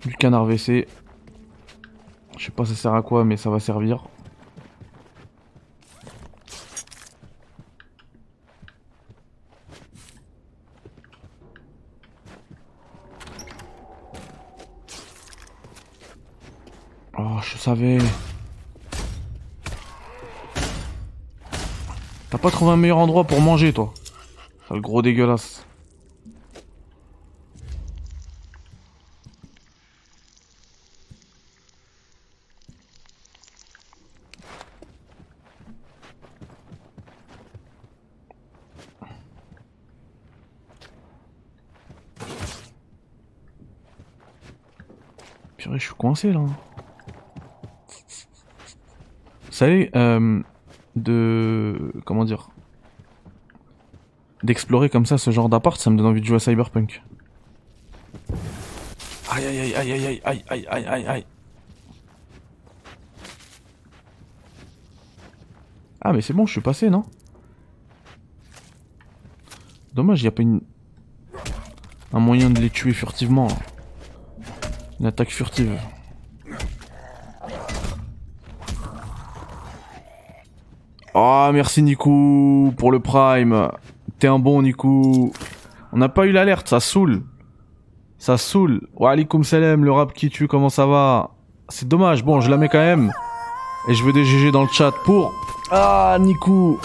Du 0.05 0.15
canard 0.17 0.45
WC. 0.45 0.87
Je 2.37 2.45
sais 2.45 2.51
pas 2.51 2.67
ça 2.67 2.75
sert 2.75 2.93
à 2.93 3.01
quoi, 3.01 3.25
mais 3.25 3.39
ça 3.39 3.49
va 3.49 3.59
servir. 3.59 4.07
Oh, 17.17 17.39
je 17.43 17.57
savais. 17.59 17.99
T'as 22.31 22.39
pas 22.39 22.51
trouvé 22.51 22.73
un 22.73 22.77
meilleur 22.77 22.99
endroit 22.99 23.25
pour 23.25 23.41
manger, 23.41 23.73
toi 23.73 23.95
Sale 24.69 24.81
gros 24.81 25.03
dégueulasse. 25.03 25.65
Je 45.77 45.79
suis 45.89 45.95
coincé 45.95 46.33
là. 46.33 46.41
Savez, 49.55 49.89
euh, 49.95 50.43
de. 50.97 51.93
Comment 52.05 52.25
dire 52.25 52.49
D'explorer 54.43 54.91
comme 54.91 55.07
ça 55.07 55.17
ce 55.17 55.31
genre 55.31 55.49
d'appart, 55.49 55.81
ça 55.81 55.91
me 55.91 55.97
donne 55.97 56.07
envie 56.07 56.21
de 56.21 56.27
jouer 56.27 56.37
à 56.37 56.41
Cyberpunk. 56.41 57.05
Aïe 59.31 59.45
aïe 59.47 59.61
aïe 59.61 59.75
aïe 59.77 59.93
aïe 59.93 60.23
aïe 60.25 60.45
aïe 60.49 60.67
aïe 60.69 60.87
aïe 60.87 61.07
aïe. 61.07 61.27
Ah 66.01 66.13
mais 66.13 66.21
c'est 66.21 66.33
bon, 66.33 66.47
je 66.47 66.53
suis 66.53 66.61
passé, 66.61 66.91
non? 66.91 67.05
Dommage, 69.93 70.21
il 70.23 70.27
a 70.27 70.33
pas 70.33 70.43
une... 70.43 70.63
un 72.13 72.19
moyen 72.19 72.51
de 72.51 72.59
les 72.59 72.71
tuer 72.71 72.93
furtivement. 72.93 73.47
Une 74.99 75.07
attaque 75.07 75.31
furtive. 75.31 75.79
Ah 81.17 81.51
merci 81.53 81.81
Nico 81.81 82.73
pour 82.77 82.91
le 82.91 82.99
prime. 82.99 83.71
T'es 84.19 84.27
un 84.27 84.41
bon 84.41 84.63
Nico. 84.63 85.33
On 85.93 85.97
n'a 85.97 86.09
pas 86.09 86.27
eu 86.27 86.33
l'alerte, 86.33 86.69
ça 86.69 86.81
saoule. 86.81 87.23
Ça 88.19 88.37
saoule. 88.37 88.81
Wa 88.97 89.13
alaikum 89.13 89.45
salam, 89.45 89.85
le 89.85 89.93
rap 89.93 90.13
qui 90.13 90.29
tue, 90.29 90.49
comment 90.49 90.71
ça 90.71 90.87
va? 90.87 91.31
C'est 91.69 91.87
dommage, 91.87 92.25
bon 92.25 92.41
je 92.41 92.51
la 92.51 92.57
mets 92.57 92.69
quand 92.69 92.79
même. 92.79 93.13
Et 93.89 93.95
je 93.95 94.03
veux 94.03 94.13
des 94.13 94.25
GG 94.25 94.51
dans 94.51 94.63
le 94.63 94.69
chat 94.69 94.93
pour... 95.05 95.33
Ah 95.71 96.17
Nico 96.21 96.81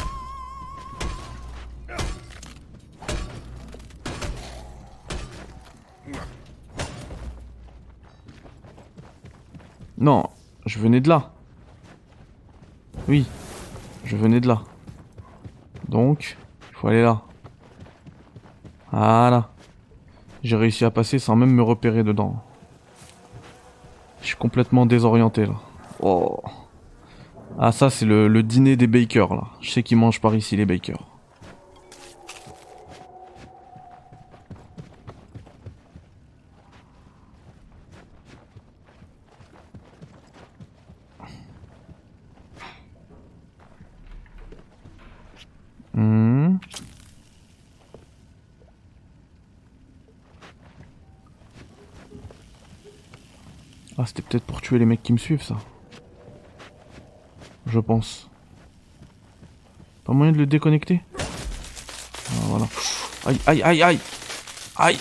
Non, 9.97 10.23
je 10.65 10.79
venais 10.79 11.01
de 11.01 11.09
là. 11.09 11.31
Oui, 13.07 13.25
je 14.09 14.15
venais 14.15 14.39
de 14.39 14.47
là. 14.47 14.61
Donc, 15.87 16.35
il 16.71 16.75
faut 16.75 16.87
aller 16.87 17.03
là. 17.03 17.21
Voilà. 18.91 19.51
J'ai 20.41 20.55
réussi 20.55 20.83
à 20.83 20.89
passer 20.89 21.19
sans 21.19 21.35
même 21.35 21.51
me 21.51 21.61
repérer 21.61 22.03
dedans. 22.03 22.41
Je 24.21 24.27
suis 24.27 24.35
complètement 24.35 24.87
désorienté 24.87 25.45
là. 25.45 25.53
Oh. 25.99 26.41
Ah 27.59 27.71
ça 27.71 27.91
c'est 27.91 28.05
le, 28.05 28.27
le 28.27 28.41
dîner 28.41 28.75
des 28.75 28.87
bakers 28.87 29.35
là. 29.35 29.43
Je 29.61 29.69
sais 29.69 29.83
qu'ils 29.83 29.97
mangent 29.97 30.21
par 30.21 30.33
ici 30.33 30.55
les 30.55 30.65
bakers. 30.65 31.05
Les 54.77 54.85
mecs 54.85 55.01
qui 55.03 55.13
me 55.13 55.17
suivent, 55.17 55.43
ça. 55.43 55.57
Je 57.65 57.79
pense. 57.79 58.29
Pas 60.03 60.13
moyen 60.13 60.31
de 60.31 60.37
le 60.37 60.45
déconnecter? 60.45 61.01
Ah, 61.17 62.31
voilà. 62.45 62.67
Aïe, 63.25 63.39
aïe, 63.47 63.63
aïe, 63.63 63.83
aïe 63.83 63.99
Aïe. 64.77 64.97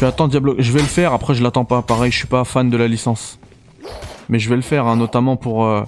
Tu 0.00 0.06
attends 0.06 0.28
Diablo, 0.28 0.54
je 0.58 0.72
vais 0.72 0.80
le 0.80 0.86
faire, 0.86 1.12
après 1.12 1.34
je 1.34 1.42
l'attends 1.42 1.66
pas, 1.66 1.82
pareil 1.82 2.10
je 2.10 2.16
suis 2.16 2.26
pas 2.26 2.44
fan 2.44 2.70
de 2.70 2.76
la 2.78 2.88
licence. 2.88 3.38
Mais 4.30 4.38
je 4.38 4.48
vais 4.48 4.56
le 4.56 4.62
faire, 4.62 4.86
hein, 4.86 4.96
notamment 4.96 5.36
pour, 5.36 5.66
euh, 5.66 5.82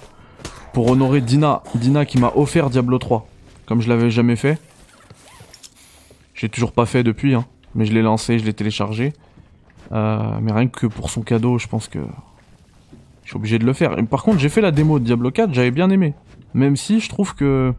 pour 0.74 0.90
honorer 0.90 1.22
Dina, 1.22 1.62
Dina 1.74 2.05
qui 2.05 2.18
m'a 2.18 2.30
offert 2.36 2.68
Diablo 2.68 2.98
3, 2.98 3.26
comme 3.64 3.80
je 3.80 3.88
l'avais 3.88 4.11
jamais 4.11 4.36
fait. 4.36 4.59
J'ai 6.43 6.49
toujours 6.49 6.72
pas 6.72 6.86
fait 6.86 7.05
depuis, 7.05 7.36
hein, 7.36 7.45
mais 7.76 7.84
je 7.84 7.93
l'ai 7.93 8.03
lancé, 8.03 8.36
je 8.40 8.45
l'ai 8.45 8.53
téléchargé. 8.53 9.12
Euh, 9.93 10.40
mais 10.43 10.51
rien 10.51 10.66
que 10.66 10.88
pour 10.88 11.09
son 11.09 11.22
cadeau, 11.22 11.57
je 11.57 11.68
pense 11.68 11.86
que 11.86 12.01
je 13.22 13.28
suis 13.28 13.36
obligé 13.36 13.61
de 13.61 13.64
le 13.64 13.72
faire. 13.72 13.95
Par 14.09 14.24
contre 14.24 14.40
j'ai 14.40 14.49
fait 14.49 14.61
la 14.61 14.72
démo 14.72 14.99
de 14.99 15.05
Diablo 15.05 15.30
4, 15.30 15.55
j'avais 15.55 15.70
bien 15.70 15.88
aimé. 15.88 16.14
Même 16.53 16.74
si 16.74 16.99
je 16.99 17.09
trouve 17.09 17.36
que 17.36 17.72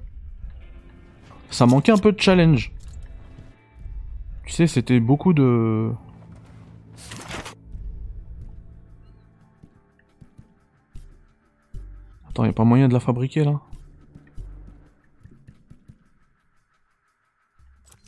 ça 1.50 1.66
manquait 1.66 1.92
un 1.92 1.98
peu 1.98 2.14
de 2.14 2.22
challenge. 2.22 2.72
Tu 4.46 4.54
sais, 4.54 4.68
c'était 4.68 5.02
beaucoup 5.02 5.34
de... 5.34 5.92
Attends, 12.30 12.46
y 12.46 12.48
a 12.48 12.54
pas 12.54 12.64
moyen 12.64 12.88
de 12.88 12.94
la 12.94 13.02
fabriquer 13.02 13.44
là 13.44 13.60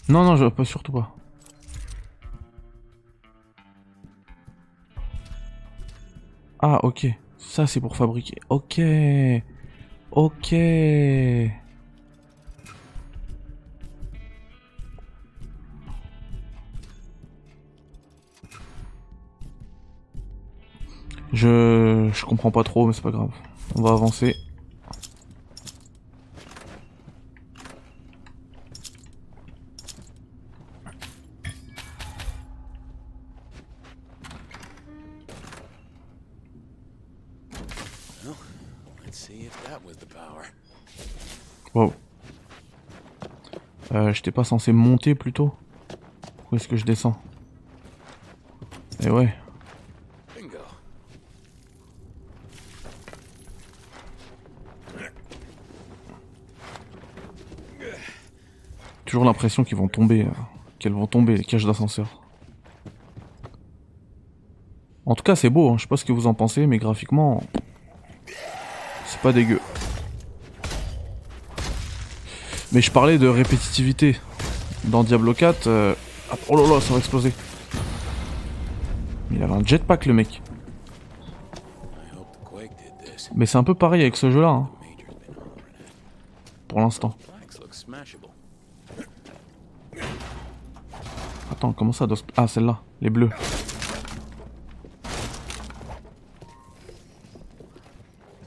Non, 0.08 0.24
non, 0.24 0.36
je 0.36 0.48
pas 0.48 0.64
surtout 0.66 0.92
pas. 0.92 1.16
Ah, 6.60 6.80
ok. 6.84 7.08
Ça, 7.38 7.68
c'est 7.68 7.80
pour 7.80 7.96
fabriquer. 7.98 8.36
Ok. 8.50 8.80
Ok. 10.12 10.54
Je... 21.34 22.10
Je 22.14 22.26
comprends 22.26 22.52
pas 22.52 22.64
trop, 22.64 22.88
mais 22.88 22.94
c'est 22.94 23.02
pas 23.02 23.12
grave. 23.12 23.32
On 23.76 23.82
va 23.82 23.92
avancer. 23.92 24.36
Let's 39.06 39.18
see 39.18 39.46
if 39.46 39.64
that 39.66 39.84
was 39.86 39.98
the 39.98 40.06
power. 40.06 40.46
Wow. 41.74 41.94
Euh, 43.94 44.14
pas 44.32 44.44
censé 44.44 44.72
monter 44.72 45.16
plutôt 45.16 45.54
Où 46.52 46.56
est-ce 46.56 46.68
que 46.68 46.76
je 46.76 46.86
descends 46.86 47.18
Eh 49.04 49.10
ouais. 49.10 49.34
Toujours 59.06 59.26
l'impression 59.26 59.64
qu'ils 59.64 59.78
vont 59.78 59.88
tomber, 59.88 60.24
euh, 60.24 60.30
qu'elles 60.80 60.94
vont 60.94 61.08
tomber, 61.08 61.38
les 61.38 61.44
cages 61.44 61.66
d'ascenseur. 61.66 62.22
En 65.06 65.14
tout 65.14 65.24
cas, 65.24 65.36
c'est 65.36 65.50
beau, 65.50 65.70
hein. 65.70 65.76
je 65.78 65.84
sais 65.84 65.88
pas 65.88 65.98
ce 65.98 66.06
que 66.06 66.12
vous 66.12 66.26
en 66.28 66.34
pensez, 66.34 66.66
mais 66.66 66.80
graphiquement, 66.80 67.42
c'est 69.06 69.22
pas 69.22 69.32
dégueu. 69.32 69.62
Mais 72.76 72.82
je 72.82 72.92
parlais 72.92 73.18
de 73.18 73.28
répétitivité. 73.30 74.18
Dans 74.84 75.06
Diablo 75.06 75.34
4, 75.34 75.68
euh, 75.68 75.96
ah, 76.30 76.36
oh 76.50 76.58
là 76.58 76.68
là, 76.76 76.82
ça 76.82 76.92
va 76.92 77.00
exploser. 77.00 77.32
Il 79.32 79.42
avait 79.42 79.54
un 79.54 79.64
jetpack, 79.66 80.06
le 80.06 80.14
mec. 80.14 80.42
Mais 83.34 83.46
c'est 83.46 83.58
un 83.58 83.64
peu 83.64 83.76
pareil 83.76 84.02
avec 84.02 84.18
ce 84.18 84.30
jeu-là, 84.30 84.50
hein, 84.50 84.70
pour 86.68 86.82
l'instant. 86.82 87.16
Attends, 91.50 91.72
comment 91.72 91.94
ça 91.94 92.08
doit 92.08 92.18
se- 92.18 92.24
Ah, 92.36 92.48
celle-là, 92.50 92.82
les 93.00 93.10
bleus. 93.10 93.30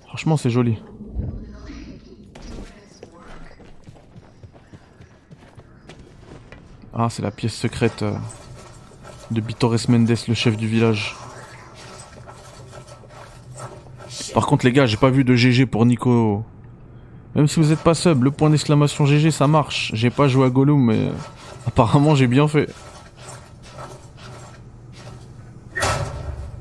Franchement, 0.07 0.37
c'est 0.37 0.51
joli. 0.51 0.79
Ah, 7.01 7.07
c'est 7.09 7.23
la 7.23 7.31
pièce 7.31 7.55
secrète 7.55 8.03
euh, 8.03 8.11
de 9.31 9.41
Bitores 9.41 9.77
Mendes, 9.89 10.13
le 10.27 10.35
chef 10.35 10.57
du 10.57 10.67
village. 10.67 11.15
Par 14.35 14.49
contre, 14.49 14.67
les 14.67 14.73
gars, 14.73 14.85
j'ai 14.85 14.97
pas 14.97 15.09
vu 15.09 15.23
de 15.23 15.37
GG 15.37 15.67
pour 15.67 15.87
Nico. 15.87 16.43
Même 17.37 17.47
si 17.47 17.61
vous 17.61 17.71
êtes 17.71 17.79
pas 17.79 17.95
sub, 17.95 18.25
le 18.25 18.33
point 18.33 18.51
d'exclamation 18.51 19.07
GG, 19.07 19.31
ça 19.31 19.47
marche. 19.47 19.93
J'ai 19.95 20.11
pas 20.11 20.27
joué 20.27 20.47
à 20.47 20.51
Gollum, 20.51 20.87
mais 20.87 20.99
euh, 20.99 21.13
apparemment, 21.69 22.17
j'ai 22.17 22.27
bien 22.27 22.49
fait. 22.49 22.69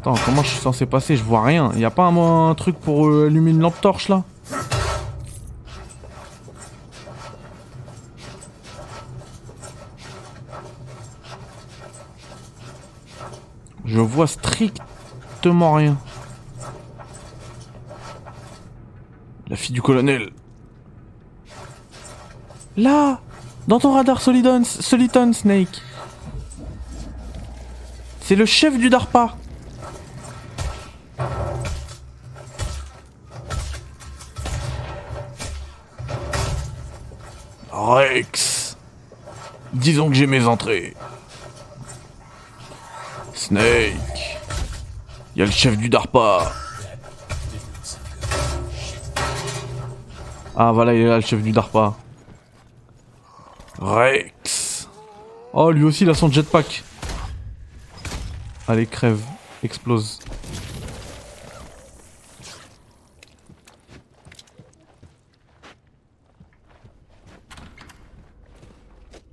Attends, 0.01 0.13
comment 0.23 0.43
je 0.43 0.49
suis 0.49 0.59
censé 0.59 0.85
passer? 0.85 1.17
Je 1.17 1.23
vois 1.23 1.43
rien. 1.43 1.71
Y 1.75 1.83
a 1.83 1.89
pas 1.89 2.05
un, 2.05 2.53
truc 2.53 2.75
pour 2.77 3.07
euh, 3.07 3.25
allumer 3.25 3.49
une 3.49 3.61
lampe 3.61 3.81
torche 3.81 4.07
là? 4.07 4.23
Je 13.97 14.01
vois 14.03 14.27
strictement 14.27 15.73
rien. 15.73 15.97
La 19.47 19.55
fille 19.55 19.73
du 19.73 19.81
colonel. 19.81 20.29
Là 22.75 23.19
Dans 23.67 23.79
ton 23.79 23.93
radar 23.93 24.21
Solidon, 24.21 24.63
Soliton 24.63 25.33
Snake. 25.33 25.81
C'est 28.21 28.35
le 28.35 28.45
chef 28.45 28.77
du 28.77 28.91
DARPA. 28.91 29.35
Rex. 37.71 38.77
Disons 39.73 40.09
que 40.09 40.13
j'ai 40.13 40.27
mes 40.27 40.45
entrées. 40.45 40.93
Snake. 43.47 44.41
Y 45.37 45.41
a 45.41 45.45
le 45.45 45.51
chef 45.51 45.77
du 45.77 45.87
DARPA. 45.87 46.51
Ah 50.53 50.73
voilà, 50.73 50.93
il 50.93 51.03
est 51.03 51.07
là 51.07 51.15
le 51.15 51.21
chef 51.21 51.41
du 51.41 51.53
DARPA. 51.53 51.95
Rex. 53.79 54.89
Oh, 55.53 55.71
lui 55.71 55.85
aussi 55.85 56.03
il 56.03 56.09
a 56.09 56.13
son 56.13 56.29
jetpack. 56.29 56.83
Allez, 58.67 58.85
crève. 58.85 59.21
Explose. 59.63 60.19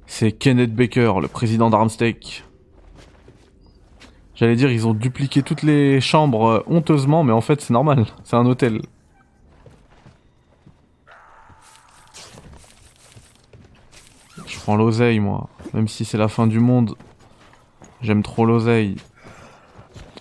C'est 0.07 0.31
Kenneth 0.31 0.73
Baker, 0.73 1.15
le 1.21 1.27
président 1.27 1.69
d'Armsteak. 1.69 2.45
J'allais 4.35 4.57
dire, 4.57 4.71
ils 4.71 4.87
ont 4.87 4.95
dupliqué 4.95 5.43
toutes 5.43 5.63
les 5.63 6.01
chambres 6.01 6.47
euh, 6.47 6.65
honteusement, 6.67 7.23
mais 7.23 7.33
en 7.33 7.41
fait, 7.41 7.61
c'est 7.61 7.73
normal. 7.73 8.07
C'est 8.25 8.37
un 8.37 8.47
hôtel. 8.47 8.83
Je 14.47 14.59
prends 14.59 14.77
l'oseille, 14.77 15.21
moi. 15.21 15.49
Même 15.73 15.87
si 15.87 16.05
c'est 16.05 16.19
la 16.19 16.29
fin 16.29 16.47
du 16.47 16.59
monde. 16.59 16.97
J'aime 18.03 18.23
trop 18.23 18.45
l'oseille. 18.45 18.97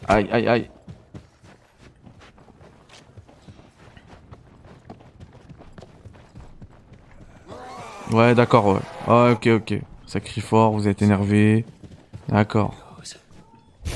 Aïe, 0.08 0.28
aïe, 0.32 0.48
aïe. 0.48 0.70
Ouais, 8.12 8.36
d'accord, 8.36 8.68
ouais. 8.68 8.80
Ah, 9.08 9.32
ok, 9.32 9.48
ok. 9.48 9.80
Sacrifort, 10.06 10.74
vous 10.74 10.88
êtes 10.88 11.02
énervé. 11.02 11.66
D'accord. 12.30 12.83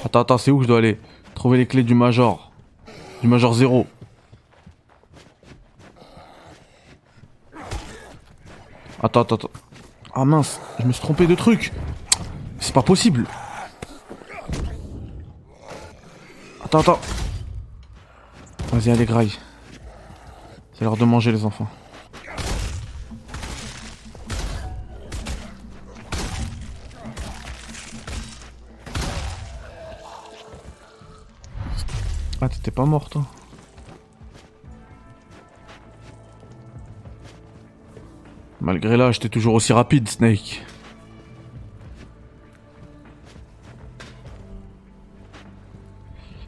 Attends, 0.05 0.21
attends, 0.21 0.38
c'est 0.38 0.51
où 0.51 0.57
que 0.57 0.63
je 0.63 0.67
dois 0.67 0.77
aller 0.77 0.99
Trouver 1.35 1.57
les 1.57 1.67
clés 1.67 1.83
du 1.83 1.93
Major. 1.93 2.51
Du 3.21 3.27
Major 3.27 3.53
0. 3.53 3.85
Attends, 9.01 9.21
attends, 9.21 9.35
attends. 9.35 9.49
Ah 10.13 10.25
mince, 10.25 10.59
je 10.79 10.85
me 10.85 10.91
suis 10.91 11.01
trompé 11.01 11.27
de 11.27 11.35
truc. 11.35 11.71
C'est 12.59 12.73
pas 12.73 12.81
possible. 12.81 13.27
Attends, 16.63 16.79
attends. 16.79 16.99
Vas-y, 18.73 18.89
allez, 18.89 19.05
graille. 19.05 19.33
C'est 20.73 20.83
l'heure 20.83 20.97
de 20.97 21.05
manger, 21.05 21.31
les 21.31 21.45
enfants. 21.45 21.67
T'étais 32.68 32.76
pas 32.76 32.86
mort, 32.86 33.07
Malgré 38.59 38.97
là, 38.97 39.13
j'étais 39.13 39.30
toujours 39.30 39.53
aussi 39.53 39.72
rapide, 39.72 40.09
Snake. 40.09 40.65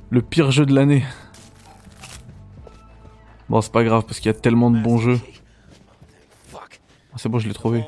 Le 0.09 0.21
pire 0.21 0.51
jeu 0.51 0.65
de 0.65 0.75
l'année. 0.75 1.05
Bon, 3.47 3.61
c'est 3.61 3.71
pas 3.71 3.85
grave 3.85 4.03
parce 4.03 4.19
qu'il 4.19 4.29
y 4.29 4.35
a 4.35 4.37
tellement 4.37 4.71
de 4.71 4.81
bons 4.81 4.97
jeux. 4.97 5.21
Ah, 6.53 7.15
c'est 7.15 7.29
bon, 7.29 7.39
je 7.39 7.47
l'ai 7.47 7.53
trouvé. 7.53 7.85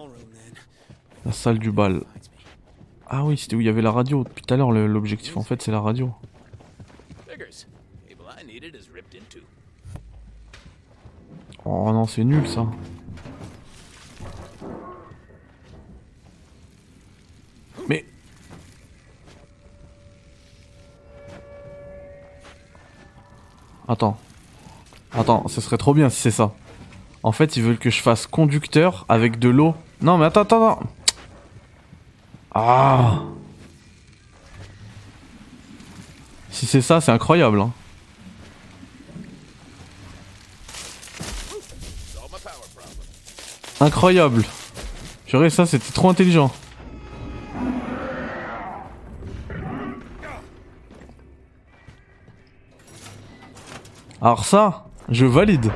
La 1.25 1.33
salle 1.33 1.59
du 1.59 1.73
bal. 1.73 2.05
Ah 3.07 3.25
oui, 3.25 3.37
c'était 3.37 3.57
où 3.57 3.59
il 3.59 3.65
y 3.65 3.69
avait 3.69 3.81
la 3.81 3.91
radio. 3.91 4.23
Depuis 4.23 4.41
tout 4.41 4.53
à 4.53 4.55
l'heure, 4.55 4.71
l'objectif 4.71 5.35
en 5.35 5.43
fait, 5.43 5.61
c'est 5.61 5.71
la 5.73 5.81
radio. 5.81 6.13
Figures. 7.27 7.67
Cable 8.21 8.25
I 8.37 8.43
needed 8.43 8.75
is 8.75 8.89
ripped 8.93 9.15
into. 9.15 9.39
Oh 11.73 11.89
non, 11.93 12.05
c'est 12.05 12.25
nul 12.25 12.45
ça. 12.49 12.65
Mais. 17.87 18.05
Attends. 23.87 24.17
Attends, 25.13 25.47
ce 25.47 25.61
serait 25.61 25.77
trop 25.77 25.93
bien 25.93 26.09
si 26.09 26.19
c'est 26.19 26.31
ça. 26.31 26.51
En 27.23 27.31
fait, 27.31 27.55
ils 27.55 27.63
veulent 27.63 27.77
que 27.77 27.89
je 27.89 28.01
fasse 28.01 28.27
conducteur 28.27 29.05
avec 29.07 29.39
de 29.39 29.47
l'eau. 29.47 29.73
Non, 30.01 30.17
mais 30.17 30.25
attends, 30.25 30.41
attends, 30.41 30.71
attends. 30.71 30.89
Ah. 32.53 33.21
Si 36.49 36.65
c'est 36.65 36.81
ça, 36.81 36.99
c'est 36.99 37.13
incroyable. 37.13 37.61
Hein. 37.61 37.71
Incroyable. 43.91 44.45
Purée, 45.25 45.49
ça 45.49 45.65
c'était 45.65 45.91
trop 45.91 46.09
intelligent. 46.09 46.49
Alors 54.21 54.45
ça, 54.45 54.85
je 55.09 55.25
valide. 55.25 55.69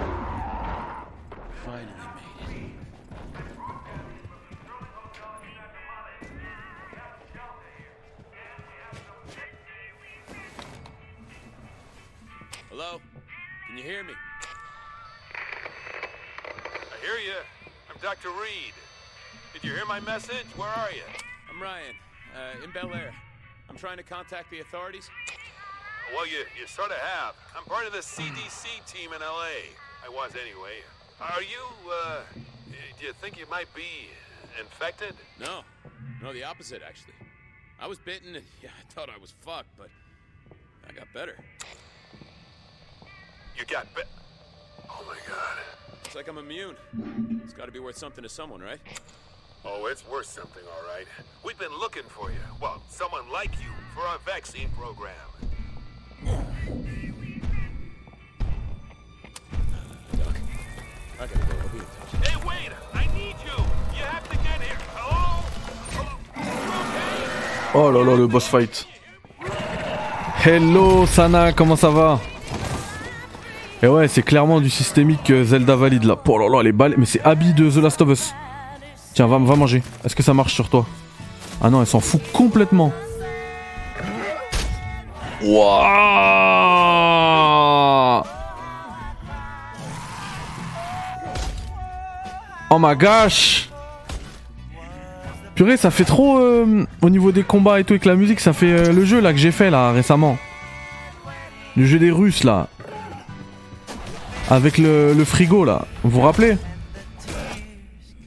Contact 24.06 24.50
the 24.52 24.60
authorities. 24.60 25.10
Well, 26.14 26.28
you, 26.28 26.40
you 26.60 26.68
sort 26.68 26.92
of 26.92 26.98
have. 26.98 27.36
I'm 27.58 27.64
part 27.64 27.86
of 27.88 27.94
the 27.94 28.00
CDC 28.00 28.86
team 28.86 29.12
in 29.14 29.22
LA. 29.22 29.74
I 30.06 30.10
was 30.10 30.32
anyway. 30.32 30.84
Are 31.20 31.42
you, 31.42 31.92
uh, 31.92 32.22
do 33.00 33.06
you 33.06 33.14
think 33.14 33.40
you 33.40 33.46
might 33.50 33.74
be 33.74 34.10
infected? 34.60 35.16
No, 35.40 35.62
no, 36.22 36.34
the 36.34 36.44
opposite, 36.44 36.82
actually. 36.86 37.14
I 37.80 37.88
was 37.88 37.98
bitten, 38.00 38.36
and 38.36 38.46
yeah, 38.64 38.70
I 38.78 38.94
thought 38.94 39.10
I 39.10 39.18
was 39.18 39.34
fucked, 39.42 39.76
but 39.78 39.90
I 40.88 40.94
got 40.94 41.08
better. 41.14 41.38
You 43.58 43.66
got 43.66 43.94
bit. 43.96 44.08
Oh 44.90 45.04
my 45.08 45.18
god. 45.28 45.58
It's 46.04 46.16
like 46.16 46.28
I'm 46.28 46.38
immune. 46.38 46.76
It's 47.44 47.54
gotta 47.54 47.72
be 47.72 47.80
worth 47.80 47.98
something 47.98 48.24
to 48.24 48.30
someone, 48.30 48.62
right? 48.62 48.80
Oh, 49.64 49.88
it's 49.88 50.08
worth 50.08 50.28
something, 50.28 50.62
all 50.68 50.94
right. 50.94 51.08
We've 51.44 51.58
been 51.58 51.76
looking 51.80 52.04
for 52.04 52.30
you. 52.30 52.38
Well, 52.62 52.84
someone 52.90 53.30
like 53.32 53.52
you 53.54 53.72
for 53.96 54.02
our 54.02 54.20
vaccine 54.26 54.68
program. 54.78 55.14
Oh 67.74 67.92
là 67.92 68.04
là, 68.04 68.16
le 68.16 68.28
boss 68.28 68.48
fight. 68.48 68.86
Hello 70.46 71.06
Sana, 71.06 71.54
comment 71.54 71.76
ça 71.76 71.90
va? 71.90 72.20
Et 73.82 73.88
ouais, 73.88 74.08
c'est 74.08 74.24
clairement 74.24 74.60
du 74.60 74.70
systémique 74.70 75.24
que 75.24 75.44
Zelda 75.44 75.76
valide 75.76 76.04
là. 76.04 76.18
Oh 76.28 76.38
là 76.38 76.50
là, 76.50 76.64
les 76.64 76.72
balles. 76.72 76.96
Mais 76.98 77.06
c'est 77.06 77.22
Abby 77.22 77.54
de 77.54 77.70
The 77.70 77.78
Last 77.78 78.02
of 78.02 78.10
Us. 78.10 78.34
Tiens, 79.14 79.28
va, 79.28 79.38
va 79.38 79.56
manger. 79.56 79.84
Est-ce 80.04 80.16
que 80.16 80.24
ça 80.24 80.34
marche 80.34 80.54
sur 80.54 80.70
toi? 80.70 80.86
Ah 81.62 81.70
non, 81.70 81.80
elle 81.82 81.88
s'en 81.88 82.02
fout 82.02 82.22
complètement. 82.34 82.92
Wouah 86.56 88.24
Oh 92.72 92.80
my 92.80 92.96
gosh 92.96 93.70
Purée, 95.54 95.78
ça 95.78 95.92
fait 95.92 96.04
trop 96.04 96.40
euh, 96.40 96.86
au 97.02 97.10
niveau 97.10 97.32
des 97.32 97.44
combats 97.44 97.80
et 97.80 97.84
tout 97.86 97.94
avec 97.94 98.04
la 98.06 98.16
musique, 98.16 98.40
ça 98.42 98.52
fait 98.54 98.72
euh, 98.72 98.92
le 98.92 99.06
jeu 99.06 99.22
là 99.22 99.32
que 99.32 99.40
j'ai 99.40 99.52
fait 99.52 99.70
là 99.70 99.92
récemment. 99.94 100.38
Le 101.78 101.86
jeu 101.86 101.98
des 102.00 102.12
Russes 102.12 102.44
là. 102.44 102.68
Avec 104.50 104.78
le, 104.78 105.16
frigo 105.26 105.64
là. 105.64 105.86
Vous 106.04 106.10
vous 106.10 106.22
rappelez? 106.22 106.58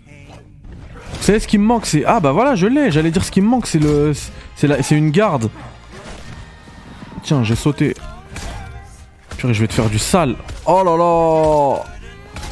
Vous 0.07 1.23
savez 1.35 1.41
ce 1.41 1.47
qui 1.49 1.59
me 1.59 1.65
manque 1.65 1.85
c'est 1.85 2.05
ah 2.07 2.21
bah 2.21 2.33
voilà 2.33 2.55
je 2.55 2.67
l'ai. 2.67 2.91
J'allais 2.91 3.11
dire 3.11 3.25
ce 3.25 3.31
qui 3.31 3.43
me 3.43 3.49
manque 3.49 3.67
c'est 3.67 3.79
le 3.81 4.15
c'est 4.55 4.67
la- 4.69 4.83
c'est 4.83 4.97
une 4.97 5.11
garde. 5.11 5.51
Tiens 7.23 7.45
j'ai 7.45 7.57
sauté. 7.57 7.95
Purée 9.37 9.55
je 9.55 9.61
vais 9.61 9.69
te 9.69 9.75
faire 9.75 9.91
du 9.91 9.99
sale. 9.99 10.37
Oh 10.67 10.83
là 10.85 10.97
là. 10.97 11.85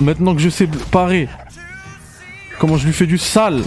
Maintenant 0.01 0.35
que 0.35 0.41
je 0.41 0.49
sais 0.49 0.67
parer. 0.91 1.29
Comment 2.59 2.77
je 2.77 2.87
lui 2.87 2.93
fais 2.93 3.07
du 3.07 3.19
sale? 3.19 3.63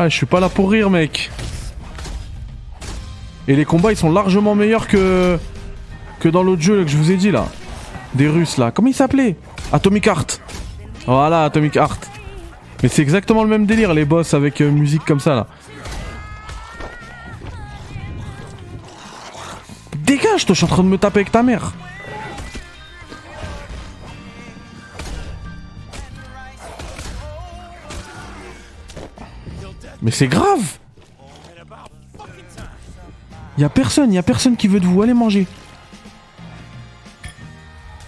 Ah, 0.00 0.08
je 0.08 0.14
suis 0.14 0.26
pas 0.26 0.38
là 0.38 0.48
pour 0.48 0.70
rire, 0.70 0.90
mec. 0.90 1.28
Et 3.48 3.56
les 3.56 3.64
combats, 3.64 3.90
ils 3.90 3.96
sont 3.96 4.12
largement 4.12 4.54
meilleurs 4.54 4.86
que 4.86 5.38
que 6.20 6.28
dans 6.28 6.42
l'autre 6.42 6.62
jeu 6.62 6.84
que 6.84 6.90
je 6.90 6.96
vous 6.96 7.10
ai 7.10 7.16
dit 7.16 7.30
là. 7.30 7.46
Des 8.14 8.28
Russes 8.28 8.58
là. 8.58 8.70
Comment 8.70 8.88
il 8.88 8.94
s'appelait 8.94 9.36
Atomic 9.72 10.06
Heart. 10.06 10.40
Voilà, 11.06 11.44
Atomic 11.44 11.76
Heart. 11.76 12.10
Mais 12.82 12.88
c'est 12.88 13.02
exactement 13.02 13.42
le 13.42 13.48
même 13.48 13.64
délire, 13.64 13.94
les 13.94 14.04
boss 14.04 14.34
avec 14.34 14.60
euh, 14.60 14.70
musique 14.70 15.04
comme 15.04 15.20
ça 15.20 15.34
là. 15.34 15.46
Dégage, 19.96 20.44
toi, 20.44 20.54
je 20.54 20.58
suis 20.58 20.64
en 20.64 20.68
train 20.68 20.82
de 20.82 20.88
me 20.88 20.98
taper 20.98 21.20
avec 21.20 21.32
ta 21.32 21.42
mère. 21.42 21.72
Mais 30.02 30.10
c'est 30.10 30.28
grave 30.28 30.78
Y 33.58 33.64
a 33.64 33.68
personne, 33.68 34.12
y 34.12 34.18
a 34.18 34.22
personne 34.22 34.56
qui 34.56 34.68
veut 34.68 34.78
de 34.78 34.86
vous, 34.86 35.02
allez 35.02 35.14
manger. 35.14 35.46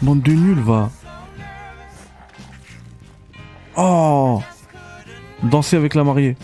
Bande 0.00 0.22
de 0.22 0.32
nuls, 0.32 0.60
va. 0.60 0.90
Oh 3.76 4.42
Danser 5.42 5.76
avec 5.76 5.94
la 5.94 6.04
mariée. 6.04 6.36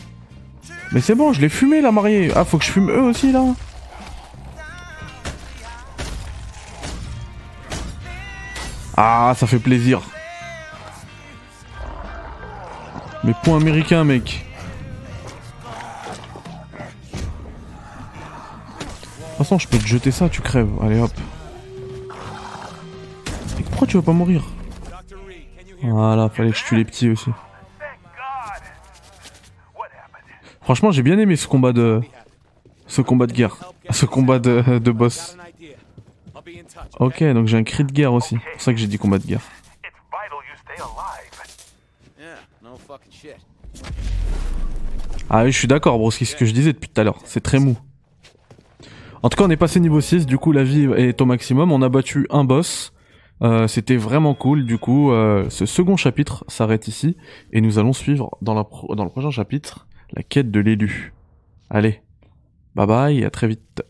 Mais 0.93 1.01
c'est 1.01 1.15
bon, 1.15 1.33
je 1.33 1.41
l'ai 1.41 1.49
fumé 1.49 1.81
la 1.81 1.93
mariée. 1.93 2.33
Ah, 2.35 2.45
faut 2.45 2.59
que 2.59 2.65
je 2.65 2.71
fume 2.73 2.91
eux 2.91 3.03
aussi 3.03 3.31
là. 3.31 3.45
Ah, 8.97 9.35
ça 9.37 9.47
fait 9.47 9.59
plaisir. 9.59 10.01
Mais 13.23 13.35
point 13.45 13.59
américain, 13.59 14.05
mec. 14.05 14.46
Façon, 19.47 19.59
je 19.59 19.69
peux 19.69 19.79
te 19.79 19.87
jeter 19.87 20.11
ça, 20.11 20.29
tu 20.29 20.43
crèves. 20.43 20.69
Allez 20.83 21.01
hop. 21.01 21.13
Et 23.59 23.63
pourquoi 23.63 23.87
tu 23.87 23.97
vas 23.97 24.03
pas 24.03 24.13
mourir? 24.13 24.43
Voilà, 25.83 26.29
fallait 26.29 26.51
que 26.51 26.57
je 26.57 26.65
tue 26.65 26.77
les 26.77 26.85
petits 26.85 27.09
aussi. 27.11 27.31
Franchement, 30.63 30.91
j'ai 30.91 31.03
bien 31.03 31.19
aimé 31.19 31.37
ce 31.37 31.47
combat 31.47 31.73
de. 31.73 32.01
Ce 32.89 33.03
combat 33.03 33.27
de 33.27 33.33
guerre. 33.33 33.57
Ce 33.91 34.05
combat 34.05 34.41
de, 34.41 34.79
de 34.79 34.91
boss. 34.91 35.37
Ok, 36.99 37.23
donc 37.23 37.47
j'ai 37.47 37.57
un 37.57 37.63
cri 37.63 37.85
de 37.85 37.93
guerre 37.93 38.13
aussi. 38.13 38.37
C'est 38.43 38.53
pour 38.53 38.61
ça 38.61 38.73
que 38.73 38.79
j'ai 38.79 38.89
dit 38.89 38.99
combat 38.99 39.19
de 39.19 39.27
guerre. 39.27 39.43
Ah 45.31 45.45
oui, 45.45 45.53
je 45.53 45.59
suis 45.59 45.69
d'accord, 45.69 45.99
bro, 45.99 46.11
c'est 46.11 46.25
ce 46.25 46.37
que 46.37 46.45
je 46.45 46.53
disais 46.53 46.73
depuis 46.73 46.89
tout 46.89 47.01
à 47.01 47.05
l'heure. 47.05 47.21
C'est 47.25 47.43
très 47.43 47.59
mou. 47.59 47.77
En 49.27 49.29
tout 49.29 49.39
cas, 49.39 49.45
on 49.45 49.51
est 49.51 49.57
passé 49.57 49.81
niveau 49.81 50.01
6, 50.01 50.24
du 50.24 50.39
coup 50.39 50.53
la 50.53 50.62
vie 50.62 50.85
est 50.97 51.20
au 51.20 51.27
maximum. 51.27 51.72
On 51.72 51.83
a 51.83 51.89
battu 51.89 52.29
un 52.31 52.45
boss. 52.45 52.93
Euh, 53.43 53.66
C'était 53.66 53.97
vraiment 53.97 54.37
cool. 54.37 54.66
Du 54.66 54.79
coup, 54.79 55.11
euh, 55.11 55.51
ce 55.51 55.66
second 55.66 55.97
chapitre 55.97 56.45
s'arrête 56.47 56.87
ici. 56.87 57.16
Et 57.53 57.61
nous 57.61 57.81
allons 57.81 57.93
suivre 57.93 58.39
dans, 58.41 58.55
dans 58.55 59.03
le 59.03 59.11
prochain 59.11 59.33
chapitre 59.33 59.89
la 60.12 60.22
quête 60.22 60.53
de 60.53 60.61
l'élu. 60.61 61.12
Allez, 61.70 62.03
bye 62.77 62.87
bye 62.87 63.18
et 63.18 63.24
à 63.24 63.31
très 63.31 63.49
vite. 63.49 63.83